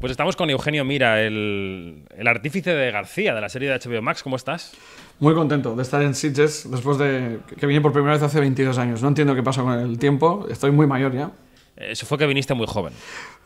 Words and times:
Pues 0.00 0.10
estamos 0.10 0.36
con 0.36 0.50
Eugenio 0.50 0.84
Mira, 0.84 1.22
el, 1.22 2.04
el 2.16 2.28
artífice 2.28 2.74
de 2.74 2.90
García, 2.90 3.34
de 3.34 3.40
la 3.40 3.48
serie 3.48 3.70
de 3.70 3.78
HBO 3.78 4.02
Max. 4.02 4.22
¿Cómo 4.22 4.36
estás? 4.36 4.76
Muy 5.20 5.34
contento 5.34 5.74
de 5.74 5.82
estar 5.82 6.02
en 6.02 6.14
Sitges 6.14 6.70
después 6.70 6.98
de 6.98 7.38
que 7.58 7.66
vine 7.66 7.80
por 7.80 7.92
primera 7.92 8.12
vez 8.12 8.22
hace 8.22 8.38
22 8.38 8.76
años. 8.76 9.00
No 9.00 9.08
entiendo 9.08 9.34
qué 9.34 9.42
pasa 9.42 9.62
con 9.62 9.72
el 9.72 9.98
tiempo, 9.98 10.46
estoy 10.50 10.70
muy 10.70 10.86
mayor 10.86 11.14
ya. 11.14 11.30
Eso 11.76 12.04
fue 12.04 12.18
que 12.18 12.26
viniste 12.26 12.52
muy 12.52 12.66
joven. 12.66 12.92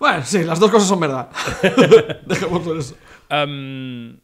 Bueno, 0.00 0.24
sí, 0.24 0.42
las 0.42 0.58
dos 0.58 0.72
cosas 0.72 0.88
son 0.88 0.98
verdad. 0.98 1.28
Dejemos 2.26 2.62
por 2.62 2.76
eso. 2.76 2.96
Um, 3.30 4.18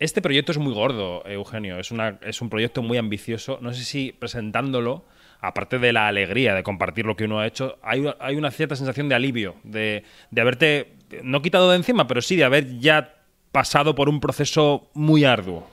este 0.00 0.22
proyecto 0.22 0.50
es 0.50 0.58
muy 0.58 0.74
gordo, 0.74 1.24
Eugenio. 1.26 1.78
Es, 1.78 1.92
una, 1.92 2.18
es 2.22 2.40
un 2.42 2.48
proyecto 2.48 2.82
muy 2.82 2.98
ambicioso. 2.98 3.58
No 3.60 3.72
sé 3.72 3.84
si 3.84 4.12
presentándolo, 4.12 5.04
aparte 5.40 5.78
de 5.78 5.92
la 5.92 6.08
alegría 6.08 6.54
de 6.54 6.62
compartir 6.62 7.06
lo 7.06 7.16
que 7.16 7.24
uno 7.24 7.40
ha 7.40 7.46
hecho, 7.46 7.78
hay, 7.82 8.04
hay 8.18 8.36
una 8.36 8.50
cierta 8.50 8.76
sensación 8.76 9.08
de 9.08 9.14
alivio, 9.14 9.56
de, 9.62 10.04
de 10.30 10.40
haberte, 10.40 10.94
no 11.22 11.42
quitado 11.42 11.70
de 11.70 11.76
encima, 11.76 12.06
pero 12.06 12.22
sí 12.22 12.36
de 12.36 12.44
haber 12.44 12.78
ya 12.78 13.14
pasado 13.52 13.94
por 13.94 14.08
un 14.08 14.20
proceso 14.20 14.90
muy 14.94 15.24
arduo. 15.24 15.66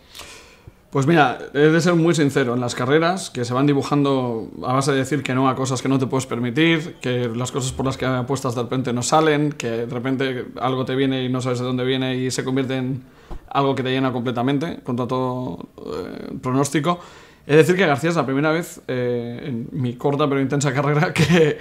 Pues 0.90 1.06
mira, 1.06 1.38
he 1.54 1.60
de 1.60 1.82
ser 1.82 1.96
muy 1.96 2.16
sincero, 2.16 2.54
en 2.54 2.62
las 2.62 2.74
carreras 2.74 3.30
que 3.30 3.44
se 3.44 3.54
van 3.54 3.68
dibujando 3.68 4.50
a 4.66 4.74
base 4.74 4.94
de 4.94 5.00
decir 5.00 5.22
que 5.22 5.36
no 5.36 5.50
a 5.50 5.56
cosas 5.56 5.82
que 5.82 5.90
no 5.90 6.00
te 6.00 6.08
puedes 6.08 6.26
permitir, 6.26 6.96
que 7.02 7.28
las 7.28 7.52
cosas 7.52 7.74
por 7.74 7.86
las 7.86 7.98
que 7.98 8.06
apuestas 8.06 8.56
de 8.56 8.64
repente 8.64 8.94
no 8.94 9.04
salen, 9.04 9.52
que 9.52 9.70
de 9.70 9.86
repente 9.86 10.46
algo 10.60 10.86
te 10.86 10.96
viene 10.96 11.24
y 11.26 11.30
no 11.30 11.42
sabes 11.42 11.60
de 11.60 11.66
dónde 11.66 11.84
viene 11.84 12.16
y 12.16 12.32
se 12.32 12.46
convierte 12.46 12.78
en 12.78 13.04
algo 13.50 13.76
que 13.76 13.84
te 13.84 13.92
llena 13.92 14.14
completamente, 14.14 14.80
contra 14.82 15.06
todo 15.08 15.68
eh, 15.78 16.32
pronóstico. 16.42 17.00
He 17.46 17.52
de 17.52 17.58
decir 17.58 17.76
que 17.76 17.86
García 17.86 18.10
es 18.10 18.16
la 18.16 18.26
primera 18.26 18.52
vez 18.52 18.82
eh, 18.88 19.42
en 19.44 19.68
mi 19.74 19.96
corta 19.96 20.28
pero 20.30 20.40
intensa 20.40 20.74
carrera 20.74 21.14
que, 21.14 21.58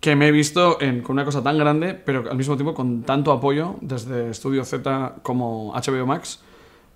que 0.00 0.14
me 0.14 0.28
he 0.28 0.32
visto 0.32 0.80
en, 0.80 1.02
con 1.02 1.14
una 1.14 1.24
cosa 1.24 1.42
tan 1.42 1.58
grande, 1.58 1.94
pero 1.94 2.30
al 2.30 2.36
mismo 2.36 2.56
tiempo 2.56 2.74
con 2.74 3.02
tanto 3.02 3.32
apoyo 3.32 3.76
desde 3.80 4.32
Studio 4.32 4.64
Z 4.64 5.16
como 5.22 5.72
HBO 5.74 6.06
Max 6.06 6.40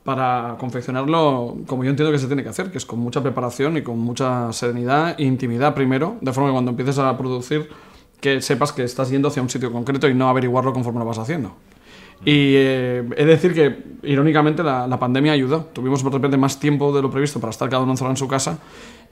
para 0.04 0.56
confeccionarlo 0.58 1.58
como 1.66 1.84
yo 1.84 1.90
entiendo 1.90 2.12
que 2.12 2.18
se 2.18 2.26
tiene 2.26 2.42
que 2.42 2.48
hacer, 2.48 2.70
que 2.70 2.78
es 2.78 2.86
con 2.86 2.98
mucha 2.98 3.22
preparación 3.22 3.76
y 3.76 3.82
con 3.82 3.98
mucha 3.98 4.52
serenidad 4.52 5.14
e 5.18 5.24
intimidad 5.24 5.74
primero, 5.74 6.16
de 6.20 6.32
forma 6.32 6.50
que 6.50 6.52
cuando 6.52 6.70
empieces 6.70 6.98
a 6.98 7.16
producir 7.16 7.68
que 8.20 8.40
sepas 8.40 8.72
que 8.72 8.84
estás 8.84 9.10
yendo 9.10 9.28
hacia 9.28 9.42
un 9.42 9.50
sitio 9.50 9.72
concreto 9.72 10.08
y 10.08 10.14
no 10.14 10.28
averiguarlo 10.28 10.72
conforme 10.72 11.00
lo 11.00 11.06
vas 11.06 11.18
haciendo. 11.18 11.56
Y 12.24 12.54
eh, 12.54 13.02
he 13.16 13.24
de 13.24 13.32
decir 13.32 13.52
que, 13.52 13.82
irónicamente, 14.04 14.62
la, 14.62 14.86
la, 14.86 14.96
pandemia 14.96 15.32
ayudó. 15.32 15.64
Tuvimos 15.72 16.04
de 16.04 16.10
repente 16.10 16.36
más 16.36 16.60
tiempo 16.60 16.94
de 16.94 17.02
lo 17.02 17.10
previsto 17.10 17.40
para 17.40 17.50
estar 17.50 17.68
cada 17.68 17.82
uno 17.82 17.92
encerrado 17.92 18.12
en 18.12 18.16
su 18.16 18.28
casa. 18.28 18.60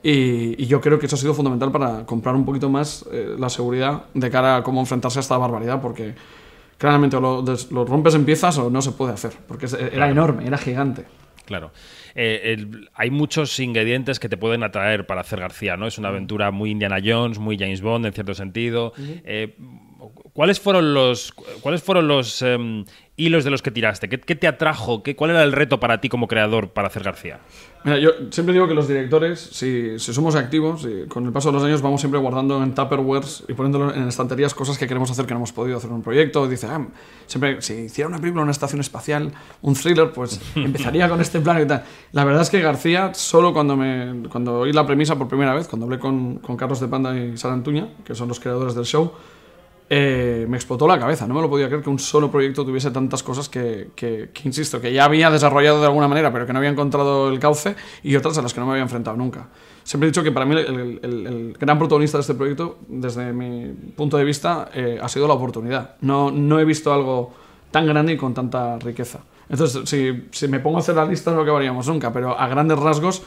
Y, 0.02 0.62
y 0.62 0.66
yo 0.66 0.80
creo 0.80 0.98
que 0.98 1.06
eso 1.06 1.16
ha 1.16 1.18
sido 1.18 1.34
fundamental 1.34 1.70
para 1.70 2.06
comprar 2.06 2.34
un 2.34 2.44
poquito 2.44 2.70
más 2.70 3.04
eh, 3.12 3.34
la 3.38 3.50
seguridad 3.50 4.04
de 4.14 4.30
cara 4.30 4.56
a 4.56 4.62
cómo 4.62 4.80
enfrentarse 4.80 5.18
a 5.18 5.20
esta 5.20 5.36
barbaridad, 5.36 5.80
porque 5.82 6.14
claramente 6.78 7.16
o 7.16 7.20
lo, 7.20 7.44
lo, 7.70 7.84
rompes 7.84 8.14
en 8.14 8.24
piezas 8.24 8.56
o 8.58 8.70
no 8.70 8.80
se 8.80 8.92
puede 8.92 9.12
hacer, 9.12 9.32
porque 9.46 9.66
era 9.66 9.90
claro. 9.90 10.12
enorme, 10.12 10.46
era 10.46 10.56
gigante. 10.56 11.04
Claro. 11.44 11.72
Eh, 12.14 12.54
el, 12.54 12.88
hay 12.94 13.10
muchos 13.10 13.58
ingredientes 13.60 14.18
que 14.18 14.28
te 14.28 14.36
pueden 14.36 14.62
atraer 14.62 15.06
para 15.06 15.20
hacer 15.20 15.40
García, 15.40 15.76
¿no? 15.76 15.86
Es 15.86 15.98
una 15.98 16.08
aventura 16.08 16.50
muy 16.50 16.70
Indiana 16.70 16.98
Jones, 17.04 17.38
muy 17.38 17.58
James 17.58 17.82
Bond 17.82 18.06
en 18.06 18.12
cierto 18.12 18.34
sentido. 18.34 18.92
Uh 18.96 19.00
-huh. 19.00 19.22
eh, 19.24 19.56
¿Cuáles 20.32 20.60
fueron 20.60 20.94
los, 20.94 21.32
cuáles 21.60 21.82
fueron 21.82 22.08
los 22.08 22.40
um, 22.40 22.84
hilos 23.20 23.44
de 23.44 23.50
los 23.50 23.62
que 23.62 23.70
tiraste? 23.70 24.08
¿Qué, 24.08 24.18
qué 24.20 24.34
te 24.34 24.48
atrajo? 24.48 25.02
¿Qué, 25.02 25.14
¿Cuál 25.14 25.30
era 25.30 25.42
el 25.42 25.52
reto 25.52 25.78
para 25.78 26.00
ti 26.00 26.08
como 26.08 26.26
creador 26.26 26.70
para 26.70 26.88
hacer 26.88 27.02
García? 27.02 27.40
Mira, 27.84 27.98
yo 27.98 28.10
siempre 28.30 28.52
digo 28.52 28.68
que 28.68 28.74
los 28.74 28.88
directores, 28.88 29.40
si, 29.40 29.98
si 29.98 30.12
somos 30.12 30.36
activos, 30.36 30.82
si 30.82 31.06
con 31.08 31.24
el 31.24 31.32
paso 31.32 31.48
de 31.48 31.54
los 31.54 31.62
años 31.64 31.80
vamos 31.80 32.00
siempre 32.00 32.20
guardando 32.20 32.62
en 32.62 32.74
tupperwares 32.74 33.44
y 33.48 33.54
poniéndolo 33.54 33.94
en 33.94 34.08
estanterías 34.08 34.52
cosas 34.52 34.76
que 34.76 34.86
queremos 34.86 35.10
hacer 35.10 35.24
que 35.24 35.32
no 35.32 35.38
hemos 35.38 35.52
podido 35.52 35.78
hacer 35.78 35.88
en 35.88 35.96
un 35.96 36.02
proyecto. 36.02 36.46
Dice, 36.46 36.66
ah, 36.66 36.86
siempre, 37.26 37.62
si 37.62 37.74
hiciera 37.74 38.08
una 38.08 38.18
película, 38.18 38.42
una 38.42 38.52
estación 38.52 38.80
espacial, 38.80 39.32
un 39.62 39.74
thriller, 39.74 40.12
pues 40.12 40.40
empezaría 40.54 41.08
con 41.08 41.20
este 41.20 41.40
plan 41.40 41.62
y 41.62 41.66
tal. 41.66 41.84
La 42.12 42.24
verdad 42.24 42.42
es 42.42 42.50
que 42.50 42.60
García, 42.60 43.14
solo 43.14 43.54
cuando, 43.54 43.76
me, 43.76 44.28
cuando 44.28 44.60
oí 44.60 44.72
la 44.72 44.86
premisa 44.86 45.16
por 45.16 45.28
primera 45.28 45.54
vez, 45.54 45.66
cuando 45.66 45.86
hablé 45.86 45.98
con, 45.98 46.36
con 46.38 46.56
Carlos 46.56 46.80
de 46.80 46.88
Panda 46.88 47.16
y 47.18 47.36
Sara 47.38 47.54
Antuña, 47.54 47.88
que 48.04 48.14
son 48.14 48.28
los 48.28 48.40
creadores 48.40 48.74
del 48.74 48.84
show, 48.84 49.12
eh, 49.92 50.46
me 50.48 50.56
explotó 50.56 50.86
la 50.86 51.00
cabeza. 51.00 51.26
No 51.26 51.34
me 51.34 51.42
lo 51.42 51.50
podía 51.50 51.66
creer 51.66 51.82
que 51.82 51.90
un 51.90 51.98
solo 51.98 52.30
proyecto 52.30 52.64
tuviese 52.64 52.92
tantas 52.92 53.24
cosas 53.24 53.48
que, 53.48 53.90
que, 53.96 54.30
insisto, 54.44 54.80
que 54.80 54.92
ya 54.92 55.04
había 55.04 55.30
desarrollado 55.30 55.80
de 55.80 55.86
alguna 55.86 56.06
manera, 56.06 56.32
pero 56.32 56.46
que 56.46 56.52
no 56.52 56.60
había 56.60 56.70
encontrado 56.70 57.28
el 57.28 57.40
cauce 57.40 57.74
y 58.04 58.14
otras 58.14 58.38
a 58.38 58.42
las 58.42 58.54
que 58.54 58.60
no 58.60 58.66
me 58.66 58.72
había 58.72 58.84
enfrentado 58.84 59.16
nunca. 59.16 59.48
Siempre 59.82 60.06
he 60.06 60.10
dicho 60.12 60.22
que 60.22 60.30
para 60.30 60.46
mí 60.46 60.54
el 60.54 61.56
gran 61.58 61.76
protagonista 61.76 62.18
de 62.18 62.22
este 62.22 62.34
proyecto, 62.34 62.78
desde 62.86 63.32
mi 63.32 63.72
punto 63.96 64.16
de 64.16 64.22
vista, 64.22 64.70
eh, 64.72 65.00
ha 65.02 65.08
sido 65.08 65.26
la 65.26 65.34
oportunidad. 65.34 65.96
No, 66.02 66.30
no 66.30 66.60
he 66.60 66.64
visto 66.64 66.92
algo 66.92 67.32
tan 67.72 67.84
grande 67.84 68.12
y 68.12 68.16
con 68.16 68.32
tanta 68.32 68.78
riqueza. 68.78 69.20
Entonces, 69.48 69.88
si, 69.88 70.28
si 70.30 70.46
me 70.46 70.60
pongo 70.60 70.76
a 70.76 70.80
hacer 70.80 70.94
la 70.94 71.04
lista, 71.04 71.32
no 71.32 71.40
acabaríamos 71.40 71.88
nunca, 71.88 72.12
pero 72.12 72.38
a 72.38 72.46
grandes 72.46 72.78
rasgos 72.78 73.24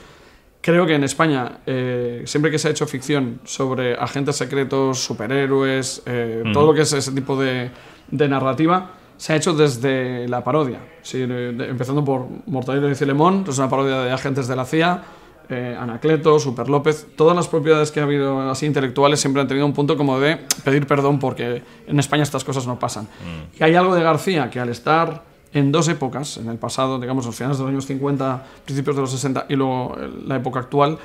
creo 0.63 0.87
que 0.87 0.95
en 0.95 1.03
España, 1.03 1.59
eh, 1.67 2.23
siempre 2.25 2.49
que 2.49 2.57
se 2.57 2.69
ha 2.69 2.71
hecho 2.71 2.87
ficción 2.87 3.41
sobre 3.43 3.95
agentes 3.95 4.37
secretos, 4.37 5.03
superhéroes, 5.03 6.01
eh, 6.05 6.41
todo 6.53 6.67
lo 6.67 6.73
que 6.73 6.81
es 6.81 6.93
ese 6.93 7.11
tipo 7.11 7.39
de, 7.39 7.69
de, 8.09 8.27
narrativa, 8.29 8.91
se 9.17 9.33
ha 9.33 9.35
hecho 9.35 9.53
desde 9.53 10.27
la 10.29 10.43
parodia. 10.43 10.79
Sí, 11.01 11.19
de, 11.19 11.51
de, 11.51 11.67
empezando 11.67 12.03
por 12.03 12.27
Mortadelo 12.47 12.89
y 12.89 12.95
Filemón, 12.95 13.43
es 13.47 13.57
una 13.57 13.69
parodia 13.69 13.99
de 14.03 14.11
agentes 14.11 14.47
de 14.47 14.55
la 14.55 14.63
CIA, 14.63 15.03
eh, 15.49 15.77
Anacleto, 15.77 16.39
Super 16.39 16.69
López, 16.69 17.07
todas 17.17 17.35
las 17.35 17.49
propiedades 17.49 17.91
que 17.91 17.99
ha 17.99 18.03
habido 18.03 18.49
así 18.49 18.65
intelectuales 18.65 19.19
siempre 19.19 19.41
han 19.41 19.47
tenido 19.49 19.65
un 19.65 19.73
punto 19.73 19.97
como 19.97 20.17
de 20.17 20.37
pedir 20.63 20.87
perdón 20.87 21.19
porque 21.19 21.61
en 21.85 21.99
España 21.99 22.23
estas 22.23 22.45
cosas 22.45 22.65
no 22.65 22.79
pasan. 22.79 23.03
Mm. 23.03 23.59
Y 23.59 23.63
hay 23.63 23.75
algo 23.75 23.93
de 23.93 24.01
García 24.01 24.49
que 24.49 24.61
al 24.61 24.69
estar 24.69 25.32
en 25.53 25.71
dos 25.71 25.87
épocas, 25.87 26.37
en 26.37 26.49
el 26.49 26.57
pasado, 26.57 26.99
digamos, 26.99 27.25
los 27.25 27.35
finales 27.35 27.57
de 27.57 27.63
los 27.63 27.71
años 27.71 27.85
50, 27.85 28.43
principios 28.65 28.95
de 28.95 29.01
los 29.01 29.11
60 29.11 29.45
y 29.49 29.55
luego 29.55 29.95
la 30.25 30.37
época 30.37 30.59
actual, 30.59 30.97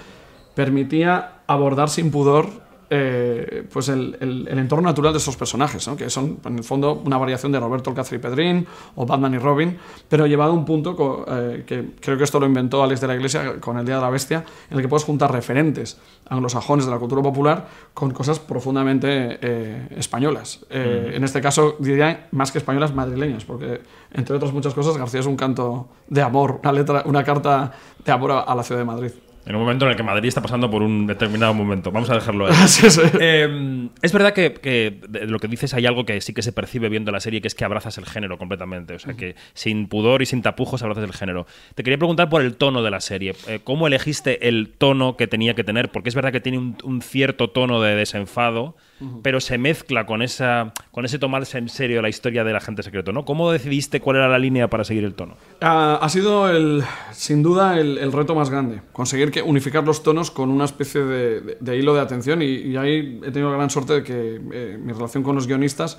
permitía 0.54 1.42
abordar 1.46 1.90
sin 1.90 2.10
pudor 2.10 2.67
eh, 2.90 3.64
pues 3.70 3.90
el, 3.90 4.16
el, 4.20 4.48
el, 4.48 4.58
entorno 4.58 4.88
natural 4.88 5.12
de 5.12 5.18
esos 5.18 5.36
personajes, 5.36 5.86
¿no? 5.86 5.96
que 5.96 6.08
son 6.08 6.38
en 6.44 6.56
el 6.56 6.64
fondo 6.64 6.94
una 7.04 7.18
variación 7.18 7.52
de 7.52 7.60
Roberto 7.60 7.90
Alcázar 7.90 8.18
y 8.18 8.18
Pedrín 8.18 8.66
o 8.96 9.04
Batman 9.04 9.34
y 9.34 9.38
Robin, 9.38 9.76
pero 10.08 10.26
llevado 10.26 10.52
a 10.52 10.54
un 10.54 10.64
punto 10.64 11.24
eh, 11.28 11.64
que 11.66 11.90
creo 12.00 12.16
que 12.16 12.24
esto 12.24 12.40
lo 12.40 12.46
inventó 12.46 12.82
Alex 12.82 13.02
de 13.02 13.06
la 13.06 13.14
Iglesia 13.14 13.60
con 13.60 13.78
el 13.78 13.84
Día 13.84 13.96
de 13.96 14.00
la 14.00 14.08
Bestia, 14.08 14.42
en 14.70 14.76
el 14.76 14.82
que 14.82 14.88
puedes 14.88 15.04
juntar 15.04 15.30
referentes 15.30 15.98
anglosajones 16.30 16.86
de 16.86 16.90
la 16.90 16.98
cultura 16.98 17.20
popular 17.20 17.68
con 17.92 18.10
cosas 18.12 18.38
profundamente 18.38 19.38
eh, 19.40 19.88
españolas. 19.96 20.60
Mm. 20.70 21.14
En 21.14 21.24
este 21.24 21.42
caso 21.42 21.76
diría 21.78 22.28
más 22.32 22.50
que 22.50 22.58
españolas, 22.58 22.94
madrileñas, 22.94 23.44
porque 23.44 23.82
entre 24.12 24.36
otras 24.36 24.52
muchas 24.52 24.72
cosas 24.72 24.96
García 24.96 25.20
es 25.20 25.26
un 25.26 25.36
canto 25.36 25.88
de 26.08 26.22
amor, 26.22 26.60
una 26.62 26.72
letra, 26.72 27.02
una 27.04 27.22
carta 27.22 27.72
de 28.02 28.12
amor 28.12 28.32
a, 28.32 28.40
a 28.40 28.54
la 28.54 28.62
ciudad 28.62 28.80
de 28.80 28.86
Madrid 28.86 29.12
en 29.48 29.56
un 29.56 29.62
momento 29.62 29.86
en 29.86 29.92
el 29.92 29.96
que 29.96 30.02
Madrid 30.02 30.28
está 30.28 30.42
pasando 30.42 30.70
por 30.70 30.82
un 30.82 31.06
determinado 31.06 31.54
momento. 31.54 31.90
Vamos 31.90 32.10
a 32.10 32.14
dejarlo 32.14 32.46
ahí. 32.46 32.52
sí, 32.68 32.90
sí. 32.90 33.00
Eh, 33.18 33.88
es 34.02 34.12
verdad 34.12 34.34
que, 34.34 34.52
que, 34.52 35.00
de 35.08 35.26
lo 35.26 35.38
que 35.38 35.48
dices 35.48 35.72
hay 35.72 35.86
algo 35.86 36.04
que 36.04 36.20
sí 36.20 36.34
que 36.34 36.42
se 36.42 36.52
percibe 36.52 36.90
viendo 36.90 37.10
la 37.12 37.20
serie, 37.20 37.40
que 37.40 37.48
es 37.48 37.54
que 37.54 37.64
abrazas 37.64 37.96
el 37.96 38.04
género 38.04 38.36
completamente. 38.36 38.94
O 38.94 38.98
sea, 38.98 39.14
que 39.14 39.36
sin 39.54 39.88
pudor 39.88 40.20
y 40.20 40.26
sin 40.26 40.42
tapujos 40.42 40.82
abrazas 40.82 41.04
el 41.04 41.14
género. 41.14 41.46
Te 41.74 41.82
quería 41.82 41.96
preguntar 41.96 42.28
por 42.28 42.42
el 42.42 42.56
tono 42.56 42.82
de 42.82 42.90
la 42.90 43.00
serie. 43.00 43.34
Eh, 43.46 43.60
¿Cómo 43.64 43.86
elegiste 43.86 44.48
el 44.48 44.68
tono 44.68 45.16
que 45.16 45.26
tenía 45.26 45.54
que 45.54 45.64
tener? 45.64 45.88
Porque 45.88 46.10
es 46.10 46.14
verdad 46.14 46.30
que 46.30 46.40
tiene 46.40 46.58
un, 46.58 46.76
un 46.84 47.00
cierto 47.00 47.48
tono 47.48 47.80
de 47.80 47.94
desenfado, 47.94 48.76
uh 49.00 49.04
-huh. 49.04 49.20
pero 49.22 49.40
se 49.40 49.58
mezcla 49.58 50.06
con, 50.06 50.22
esa, 50.22 50.72
con 50.90 51.04
ese 51.04 51.18
tomarse 51.18 51.58
en 51.58 51.68
serio 51.68 52.02
la 52.02 52.08
historia 52.08 52.44
del 52.44 52.56
agente 52.56 52.82
secreto. 52.82 53.12
¿no? 53.12 53.24
¿Cómo 53.24 53.50
decidiste 53.50 54.00
cuál 54.00 54.16
era 54.16 54.28
la 54.28 54.38
línea 54.38 54.68
para 54.68 54.84
seguir 54.84 55.04
el 55.04 55.14
tono? 55.14 55.34
Uh, 55.60 55.98
ha 56.00 56.08
sido, 56.08 56.48
el, 56.48 56.82
sin 57.12 57.42
duda, 57.42 57.78
el, 57.78 57.98
el 57.98 58.12
reto 58.12 58.34
más 58.34 58.50
grande. 58.50 58.80
Conseguir 58.92 59.30
que 59.30 59.42
unificar 59.42 59.84
los 59.84 60.02
tonos 60.02 60.30
con 60.30 60.50
una 60.50 60.64
especie 60.64 61.02
de, 61.02 61.40
de, 61.40 61.56
de 61.60 61.76
hilo 61.76 61.94
de 61.94 62.00
atención 62.00 62.42
y, 62.42 62.46
y, 62.46 62.76
ahí 62.76 63.20
he 63.24 63.30
tenido 63.30 63.50
la 63.50 63.56
gran 63.56 63.70
suerte 63.70 63.94
de 63.94 64.02
que 64.02 64.40
eh, 64.52 64.78
mi 64.80 64.92
relación 64.92 65.22
con 65.22 65.34
los 65.34 65.46
guionistas 65.46 65.98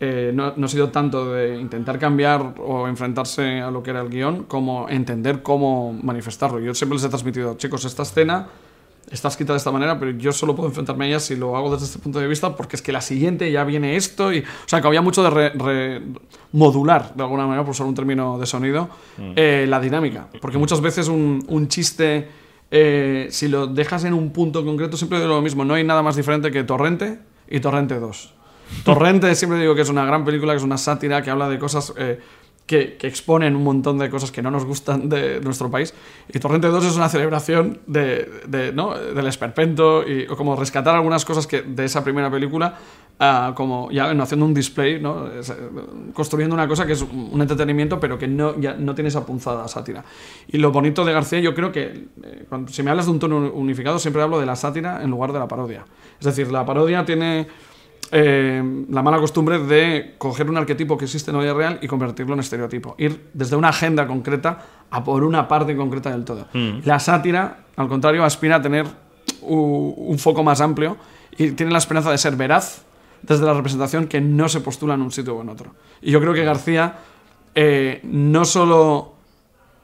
eh, 0.00 0.30
no, 0.32 0.52
no, 0.56 0.66
ha 0.66 0.68
sido 0.68 0.90
tanto 0.90 1.32
de 1.32 1.58
intentar 1.58 1.98
cambiar 1.98 2.54
o 2.58 2.86
enfrentarse 2.86 3.60
a 3.60 3.70
lo 3.70 3.82
que 3.82 3.90
era 3.90 4.00
el 4.00 4.08
guion 4.08 4.44
como 4.44 4.88
entender 4.88 5.42
cómo 5.42 5.92
manifestarlo. 5.92 6.60
Yo 6.60 6.72
siempre 6.74 6.96
les 6.96 7.04
he 7.04 7.08
transmitido, 7.08 7.56
chicos, 7.56 7.84
esta 7.84 8.02
escena 8.02 8.46
está 9.10 9.28
escrita 9.28 9.52
de 9.52 9.58
esta 9.58 9.70
manera, 9.70 9.98
pero 9.98 10.12
yo 10.12 10.32
solo 10.32 10.54
puedo 10.54 10.68
enfrentarme 10.68 11.06
a 11.06 11.08
ella 11.08 11.20
si 11.20 11.36
lo 11.36 11.56
hago 11.56 11.72
desde 11.72 11.86
este 11.86 11.98
punto 11.98 12.18
de 12.18 12.26
vista, 12.26 12.54
porque 12.56 12.76
es 12.76 12.82
que 12.82 12.92
la 12.92 13.00
siguiente 13.00 13.50
ya 13.50 13.64
viene 13.64 13.96
esto. 13.96 14.32
Y, 14.32 14.40
o 14.40 14.44
sea, 14.66 14.80
que 14.80 14.86
había 14.86 15.02
mucho 15.02 15.22
de 15.22 15.30
re, 15.30 15.50
re, 15.50 16.02
modular, 16.52 17.14
de 17.14 17.22
alguna 17.22 17.44
manera, 17.44 17.62
por 17.62 17.70
usar 17.70 17.86
un 17.86 17.94
término 17.94 18.38
de 18.38 18.46
sonido, 18.46 18.88
mm. 19.16 19.32
eh, 19.36 19.66
la 19.68 19.80
dinámica. 19.80 20.28
Porque 20.40 20.58
muchas 20.58 20.80
veces 20.80 21.08
un, 21.08 21.44
un 21.48 21.68
chiste 21.68 22.28
eh, 22.70 23.28
si 23.30 23.48
lo 23.48 23.66
dejas 23.66 24.04
en 24.04 24.14
un 24.14 24.30
punto 24.30 24.64
concreto, 24.64 24.96
siempre 24.96 25.18
digo 25.20 25.34
lo 25.34 25.42
mismo. 25.42 25.64
No 25.64 25.74
hay 25.74 25.84
nada 25.84 26.02
más 26.02 26.16
diferente 26.16 26.50
que 26.50 26.64
Torrente 26.64 27.18
y 27.48 27.60
Torrente 27.60 27.98
2. 27.98 28.34
Torrente 28.84 29.34
siempre 29.34 29.60
digo 29.60 29.74
que 29.74 29.82
es 29.82 29.88
una 29.88 30.04
gran 30.04 30.24
película, 30.24 30.52
que 30.52 30.58
es 30.58 30.62
una 30.64 30.78
sátira, 30.78 31.22
que 31.22 31.30
habla 31.30 31.48
de 31.48 31.58
cosas 31.58 31.92
eh, 31.96 32.20
que, 32.68 32.96
que, 32.98 33.06
exponen 33.06 33.56
un 33.56 33.64
montón 33.64 33.98
de 33.98 34.10
cosas 34.10 34.30
que 34.30 34.42
no 34.42 34.50
nos 34.50 34.66
gustan 34.66 35.08
de 35.08 35.40
nuestro 35.40 35.70
país. 35.70 35.94
Y 36.28 36.38
Torrente 36.38 36.68
2 36.68 36.84
es 36.84 36.96
una 36.96 37.08
celebración 37.08 37.80
de, 37.86 38.30
de 38.46 38.72
¿no? 38.72 38.94
del 38.94 39.26
esperpento 39.26 40.06
y 40.06 40.26
como 40.26 40.54
rescatar 40.54 40.94
algunas 40.94 41.24
cosas 41.24 41.46
que, 41.46 41.62
de 41.62 41.86
esa 41.86 42.04
primera 42.04 42.30
película, 42.30 42.74
uh, 43.18 43.54
como 43.54 43.90
ya 43.90 44.12
no, 44.12 44.22
haciendo 44.22 44.44
un 44.44 44.52
display, 44.52 45.00
¿no? 45.00 45.26
Es, 45.28 45.50
construyendo 46.12 46.54
una 46.54 46.68
cosa 46.68 46.86
que 46.86 46.92
es 46.92 47.00
un 47.00 47.40
entretenimiento, 47.40 47.98
pero 47.98 48.18
que 48.18 48.28
no, 48.28 48.60
ya 48.60 48.74
no 48.74 48.94
tiene 48.94 49.08
esa 49.08 49.24
punzada 49.24 49.66
sátira. 49.66 50.04
Y 50.48 50.58
lo 50.58 50.70
bonito 50.70 51.06
de 51.06 51.12
García, 51.14 51.40
yo 51.40 51.54
creo 51.54 51.72
que 51.72 52.08
eh, 52.22 52.44
cuando, 52.50 52.70
si 52.70 52.82
me 52.82 52.90
hablas 52.90 53.06
de 53.06 53.12
un 53.12 53.18
tono 53.18 53.50
unificado, 53.50 53.98
siempre 53.98 54.20
hablo 54.20 54.38
de 54.38 54.44
la 54.44 54.56
sátira 54.56 55.02
en 55.02 55.10
lugar 55.10 55.32
de 55.32 55.38
la 55.38 55.48
parodia. 55.48 55.86
Es 56.20 56.26
decir, 56.26 56.52
la 56.52 56.66
parodia 56.66 57.06
tiene 57.06 57.46
eh, 58.10 58.62
la 58.88 59.02
mala 59.02 59.18
costumbre 59.18 59.58
de 59.58 60.14
coger 60.18 60.48
un 60.48 60.56
arquetipo 60.56 60.96
que 60.96 61.04
existe 61.04 61.30
en 61.30 61.36
la 61.36 61.42
vida 61.42 61.54
real 61.54 61.78
y 61.82 61.86
convertirlo 61.86 62.34
en 62.34 62.40
estereotipo. 62.40 62.94
Ir 62.98 63.28
desde 63.32 63.56
una 63.56 63.68
agenda 63.68 64.06
concreta 64.06 64.58
a 64.90 65.04
por 65.04 65.24
una 65.24 65.46
parte 65.48 65.76
concreta 65.76 66.10
del 66.10 66.24
todo. 66.24 66.48
Mm. 66.52 66.80
La 66.84 66.98
sátira, 66.98 67.64
al 67.76 67.88
contrario, 67.88 68.24
aspira 68.24 68.56
a 68.56 68.62
tener 68.62 68.86
un, 69.42 69.94
un 69.96 70.18
foco 70.18 70.42
más 70.42 70.60
amplio 70.60 70.96
y 71.36 71.50
tiene 71.52 71.72
la 71.72 71.78
esperanza 71.78 72.10
de 72.10 72.18
ser 72.18 72.36
veraz 72.36 72.82
desde 73.22 73.44
la 73.44 73.54
representación 73.54 74.06
que 74.06 74.20
no 74.20 74.48
se 74.48 74.60
postula 74.60 74.94
en 74.94 75.02
un 75.02 75.12
sitio 75.12 75.36
o 75.36 75.42
en 75.42 75.48
otro. 75.48 75.74
Y 76.00 76.10
yo 76.10 76.20
creo 76.20 76.32
que 76.34 76.44
García 76.44 76.96
eh, 77.54 78.00
no 78.04 78.44
solo 78.44 79.14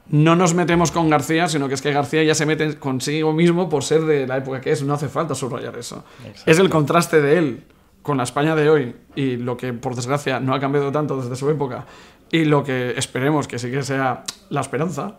no 0.07 0.35
nos 0.35 0.53
metemos 0.53 0.91
con 0.91 1.09
García, 1.09 1.49
sino 1.49 1.67
que 1.67 1.73
es 1.73 1.81
que 1.81 1.91
García 1.91 2.23
ya 2.23 2.35
se 2.35 2.45
mete 2.45 2.77
consigo 2.77 3.33
mismo 3.33 3.69
por 3.69 3.83
ser 3.83 4.01
de 4.01 4.27
la 4.27 4.37
época 4.37 4.61
que 4.61 4.71
es. 4.71 4.83
No 4.83 4.93
hace 4.93 5.09
falta 5.09 5.33
subrayar 5.33 5.77
eso. 5.77 6.03
Es 6.45 6.59
el 6.59 6.69
contraste 6.69 7.21
de 7.21 7.37
él 7.37 7.63
con 8.05 8.17
la 8.17 8.23
España 8.23 8.55
de 8.55 8.69
hoy 8.69 8.95
y 9.15 9.37
lo 9.37 9.57
que 9.57 9.73
por 9.73 9.95
desgracia 9.95 10.39
no 10.39 10.53
ha 10.53 10.59
cambiado 10.59 10.91
tanto 10.91 11.19
desde 11.19 11.35
su 11.35 11.49
época 11.49 11.85
y 12.31 12.45
lo 12.45 12.63
que 12.63 12.93
esperemos 12.97 13.47
que 13.47 13.57
sí 13.57 13.71
que 13.71 13.81
sea 13.81 14.23
la 14.51 14.61
esperanza, 14.61 15.15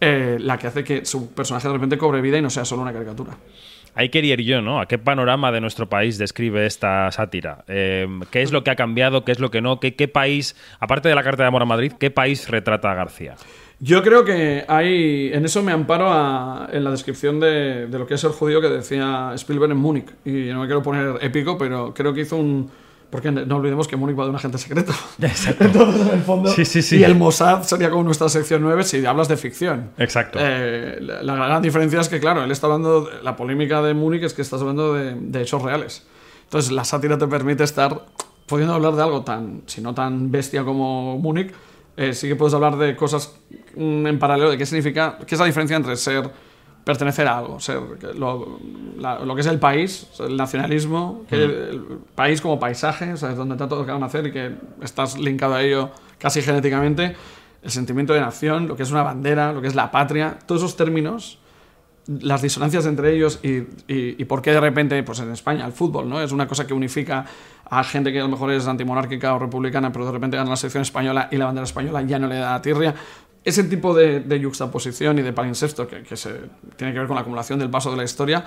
eh, 0.00 0.38
la 0.40 0.56
que 0.56 0.66
hace 0.66 0.82
que 0.82 1.04
su 1.04 1.34
personaje 1.34 1.68
de 1.68 1.74
repente 1.74 1.98
cobre 1.98 2.22
vida 2.22 2.38
y 2.38 2.42
no 2.42 2.48
sea 2.48 2.64
solo 2.64 2.80
una 2.80 2.92
caricatura. 2.94 3.32
Ahí 3.94 4.08
quería 4.08 4.32
ir 4.32 4.40
yo, 4.40 4.62
¿no? 4.62 4.80
¿A 4.80 4.86
qué 4.86 4.96
panorama 4.96 5.52
de 5.52 5.60
nuestro 5.60 5.90
país 5.90 6.16
describe 6.16 6.64
esta 6.64 7.12
sátira? 7.12 7.64
Eh, 7.68 8.08
¿Qué 8.30 8.40
es 8.40 8.50
lo 8.50 8.64
que 8.64 8.70
ha 8.70 8.76
cambiado? 8.76 9.26
¿Qué 9.26 9.32
es 9.32 9.38
lo 9.38 9.50
que 9.50 9.60
no? 9.60 9.78
¿Qué, 9.78 9.94
¿Qué 9.94 10.08
país, 10.08 10.56
aparte 10.80 11.10
de 11.10 11.14
la 11.14 11.22
Carta 11.22 11.42
de 11.42 11.48
Amor 11.48 11.60
a 11.60 11.66
Madrid, 11.66 11.92
qué 12.00 12.10
país 12.10 12.48
retrata 12.48 12.90
a 12.90 12.94
García? 12.94 13.34
Yo 13.84 14.00
creo 14.04 14.24
que 14.24 14.64
hay. 14.68 15.32
En 15.32 15.44
eso 15.44 15.60
me 15.60 15.72
amparo 15.72 16.12
a, 16.12 16.68
en 16.72 16.84
la 16.84 16.92
descripción 16.92 17.40
de, 17.40 17.88
de, 17.88 17.98
lo 17.98 18.06
que 18.06 18.14
es 18.14 18.22
el 18.22 18.30
judío 18.30 18.60
que 18.60 18.68
decía 18.68 19.32
Spielberg 19.34 19.72
en 19.72 19.76
Múnich. 19.76 20.06
Y 20.24 20.50
no 20.52 20.60
me 20.60 20.66
quiero 20.66 20.84
poner 20.84 21.18
épico, 21.20 21.58
pero 21.58 21.92
creo 21.92 22.14
que 22.14 22.20
hizo 22.20 22.36
un. 22.36 22.70
Porque 23.10 23.32
no 23.32 23.56
olvidemos 23.56 23.88
que 23.88 23.96
Múnich 23.96 24.16
va 24.16 24.22
de 24.22 24.30
un 24.30 24.36
agente 24.36 24.56
secreto. 24.56 24.92
Exacto. 25.20 25.64
Entonces, 25.64 26.00
en 26.00 26.14
el 26.14 26.22
fondo. 26.22 26.48
Sí, 26.50 26.64
sí, 26.64 26.80
sí. 26.80 26.98
Y 26.98 27.02
el 27.02 27.16
Mossad 27.16 27.64
sería 27.64 27.90
como 27.90 28.04
nuestra 28.04 28.28
sección 28.28 28.62
9 28.62 28.84
si 28.84 29.04
hablas 29.04 29.26
de 29.26 29.36
ficción. 29.36 29.90
Exacto. 29.98 30.38
Eh, 30.40 30.98
la, 31.00 31.24
la, 31.24 31.34
gran 31.34 31.60
diferencia 31.60 32.00
es 32.00 32.08
que, 32.08 32.20
claro, 32.20 32.44
él 32.44 32.52
está 32.52 32.68
hablando. 32.68 33.10
La 33.24 33.34
polémica 33.34 33.82
de 33.82 33.94
Múnich 33.94 34.22
es 34.22 34.32
que 34.32 34.42
estás 34.42 34.60
hablando 34.60 34.94
de, 34.94 35.16
de 35.16 35.42
hechos 35.42 35.60
reales. 35.60 36.06
Entonces, 36.44 36.70
la 36.70 36.84
sátira 36.84 37.18
te 37.18 37.26
permite 37.26 37.64
estar 37.64 38.06
pudiendo 38.46 38.74
hablar 38.74 38.94
de 38.94 39.02
algo 39.02 39.22
tan. 39.22 39.62
Si 39.66 39.80
no 39.80 39.92
tan 39.92 40.30
bestia 40.30 40.62
como 40.62 41.18
Múnich 41.18 41.52
eh, 41.96 42.14
sí 42.14 42.28
que 42.28 42.36
puedes 42.36 42.54
hablar 42.54 42.76
de 42.76 42.96
cosas 42.96 43.34
mm, 43.76 44.06
en 44.06 44.18
paralelo, 44.18 44.50
de 44.50 44.58
qué 44.58 44.66
significa, 44.66 45.18
qué 45.26 45.34
es 45.34 45.38
la 45.38 45.46
diferencia 45.46 45.76
entre 45.76 45.96
ser, 45.96 46.30
pertenecer 46.84 47.28
a 47.28 47.38
algo, 47.38 47.60
ser 47.60 47.80
lo, 48.14 48.58
la, 48.98 49.20
lo 49.20 49.34
que 49.34 49.42
es 49.42 49.46
el 49.46 49.58
país, 49.58 50.08
el 50.20 50.36
nacionalismo, 50.36 51.24
que 51.28 51.36
el 51.36 51.98
país 52.14 52.40
como 52.40 52.58
paisaje, 52.58 53.12
o 53.12 53.16
sea, 53.16 53.30
es 53.30 53.36
donde 53.36 53.56
te 53.56 53.64
ha 53.64 53.68
tocado 53.68 53.98
nacer 53.98 54.26
y 54.26 54.32
que 54.32 54.54
estás 54.82 55.18
linkado 55.18 55.54
a 55.54 55.62
ello 55.62 55.90
casi 56.18 56.42
genéticamente, 56.42 57.14
el 57.62 57.70
sentimiento 57.70 58.12
de 58.12 58.20
nación, 58.20 58.66
lo 58.66 58.76
que 58.76 58.82
es 58.82 58.90
una 58.90 59.02
bandera, 59.02 59.52
lo 59.52 59.60
que 59.60 59.68
es 59.68 59.74
la 59.74 59.90
patria, 59.90 60.38
todos 60.46 60.62
esos 60.62 60.76
términos 60.76 61.38
las 62.06 62.42
disonancias 62.42 62.86
entre 62.86 63.14
ellos 63.14 63.38
y, 63.42 63.58
y, 63.86 64.16
y, 64.18 64.24
por 64.24 64.42
qué 64.42 64.50
de 64.50 64.60
repente, 64.60 65.00
pues 65.02 65.20
en 65.20 65.30
España, 65.30 65.64
el 65.64 65.72
fútbol, 65.72 66.08
¿no? 66.08 66.20
Es 66.20 66.32
una 66.32 66.48
cosa 66.48 66.66
que 66.66 66.74
unifica 66.74 67.24
a 67.64 67.84
gente 67.84 68.12
que 68.12 68.18
a 68.18 68.22
lo 68.22 68.28
mejor 68.28 68.50
es 68.50 68.66
antimonárquica 68.66 69.34
o 69.34 69.38
republicana, 69.38 69.92
pero 69.92 70.04
de 70.04 70.12
repente 70.12 70.36
gana 70.36 70.50
la 70.50 70.56
selección 70.56 70.82
española 70.82 71.28
y 71.30 71.36
la 71.36 71.46
bandera 71.46 71.64
española 71.64 72.02
ya 72.02 72.18
no 72.18 72.26
le 72.26 72.36
da 72.36 72.54
a 72.54 72.62
tirria. 72.62 72.94
Ese 73.44 73.64
tipo 73.64 73.94
de, 73.94 74.20
de 74.20 74.40
yuxtaposición 74.40 75.18
y 75.18 75.22
de 75.22 75.32
palinsecto 75.32 75.86
que, 75.86 76.02
que 76.02 76.16
se, 76.16 76.32
tiene 76.76 76.92
que 76.92 76.98
ver 76.98 77.08
con 77.08 77.14
la 77.14 77.22
acumulación 77.22 77.58
del 77.58 77.70
paso 77.70 77.90
de 77.90 77.96
la 77.96 78.04
historia, 78.04 78.44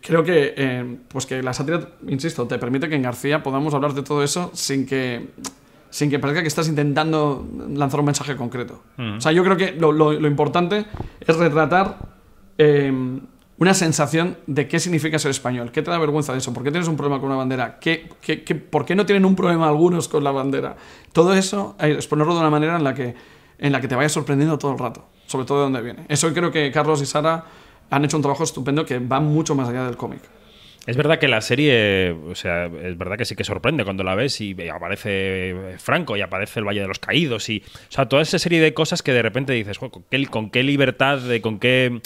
creo 0.00 0.24
que, 0.24 0.54
eh, 0.56 0.96
pues 1.08 1.26
que 1.26 1.42
la 1.42 1.52
sátira, 1.52 1.90
insisto, 2.08 2.46
te 2.46 2.58
permite 2.58 2.88
que 2.88 2.96
en 2.96 3.02
García 3.02 3.42
podamos 3.42 3.74
hablar 3.74 3.94
de 3.94 4.02
todo 4.02 4.22
eso 4.22 4.50
sin 4.54 4.86
que 4.86 5.28
sin 5.88 6.10
que 6.10 6.18
parezca 6.18 6.42
que 6.42 6.48
estás 6.48 6.68
intentando 6.68 7.48
lanzar 7.72 8.00
un 8.00 8.06
mensaje 8.06 8.36
concreto. 8.36 8.82
Mm. 8.98 9.16
O 9.16 9.20
sea, 9.20 9.32
yo 9.32 9.42
creo 9.42 9.56
que 9.56 9.72
lo, 9.72 9.92
lo, 9.92 10.12
lo 10.12 10.28
importante 10.28 10.84
es 11.20 11.36
retratar 11.36 12.15
eh, 12.58 12.92
una 13.58 13.74
sensación 13.74 14.36
de 14.46 14.68
qué 14.68 14.78
significa 14.78 15.18
ser 15.18 15.30
español. 15.30 15.72
¿Qué 15.72 15.82
te 15.82 15.90
da 15.90 15.98
vergüenza 15.98 16.32
de 16.32 16.38
eso? 16.38 16.52
¿Por 16.52 16.62
qué 16.62 16.70
tienes 16.70 16.88
un 16.88 16.96
problema 16.96 17.20
con 17.20 17.28
una 17.28 17.38
bandera? 17.38 17.78
¿Qué, 17.80 18.08
qué, 18.20 18.44
qué, 18.44 18.54
¿Por 18.54 18.84
qué 18.84 18.94
no 18.94 19.06
tienen 19.06 19.24
un 19.24 19.34
problema 19.34 19.68
algunos 19.68 20.08
con 20.08 20.22
la 20.24 20.30
bandera? 20.30 20.76
Todo 21.12 21.34
eso 21.34 21.76
es 21.78 22.06
ponerlo 22.06 22.34
de 22.34 22.40
una 22.40 22.50
manera 22.50 22.76
en 22.76 22.84
la 22.84 22.94
que, 22.94 23.14
en 23.58 23.72
la 23.72 23.80
que 23.80 23.88
te 23.88 23.94
vaya 23.94 24.08
sorprendiendo 24.08 24.58
todo 24.58 24.72
el 24.72 24.78
rato, 24.78 25.08
sobre 25.26 25.46
todo 25.46 25.58
de 25.58 25.64
dónde 25.64 25.82
viene. 25.82 26.04
Eso 26.08 26.32
creo 26.34 26.50
que 26.50 26.70
Carlos 26.70 27.00
y 27.00 27.06
Sara 27.06 27.44
han 27.88 28.04
hecho 28.04 28.16
un 28.16 28.22
trabajo 28.22 28.44
estupendo 28.44 28.84
que 28.84 28.98
va 28.98 29.20
mucho 29.20 29.54
más 29.54 29.68
allá 29.68 29.84
del 29.84 29.96
cómic. 29.96 30.20
Es 30.86 30.96
verdad 30.96 31.18
que 31.18 31.26
la 31.26 31.40
serie, 31.40 32.12
o 32.12 32.36
sea, 32.36 32.66
es 32.66 32.96
verdad 32.96 33.16
que 33.16 33.24
sí 33.24 33.34
que 33.34 33.42
sorprende 33.42 33.82
cuando 33.82 34.04
la 34.04 34.14
ves 34.14 34.40
y 34.40 34.54
aparece 34.68 35.74
Franco 35.78 36.16
y 36.16 36.20
aparece 36.20 36.60
el 36.60 36.66
Valle 36.66 36.80
de 36.80 36.86
los 36.86 37.00
Caídos 37.00 37.48
y, 37.48 37.64
o 37.66 37.92
sea, 37.92 38.06
toda 38.06 38.22
esa 38.22 38.38
serie 38.38 38.60
de 38.60 38.72
cosas 38.72 39.02
que 39.02 39.12
de 39.12 39.22
repente 39.22 39.52
dices, 39.52 39.80
¿con 39.80 39.90
qué, 40.08 40.26
con 40.26 40.50
qué 40.50 40.62
libertad, 40.62 41.18
de, 41.18 41.40
con 41.40 41.58
qué 41.58 42.00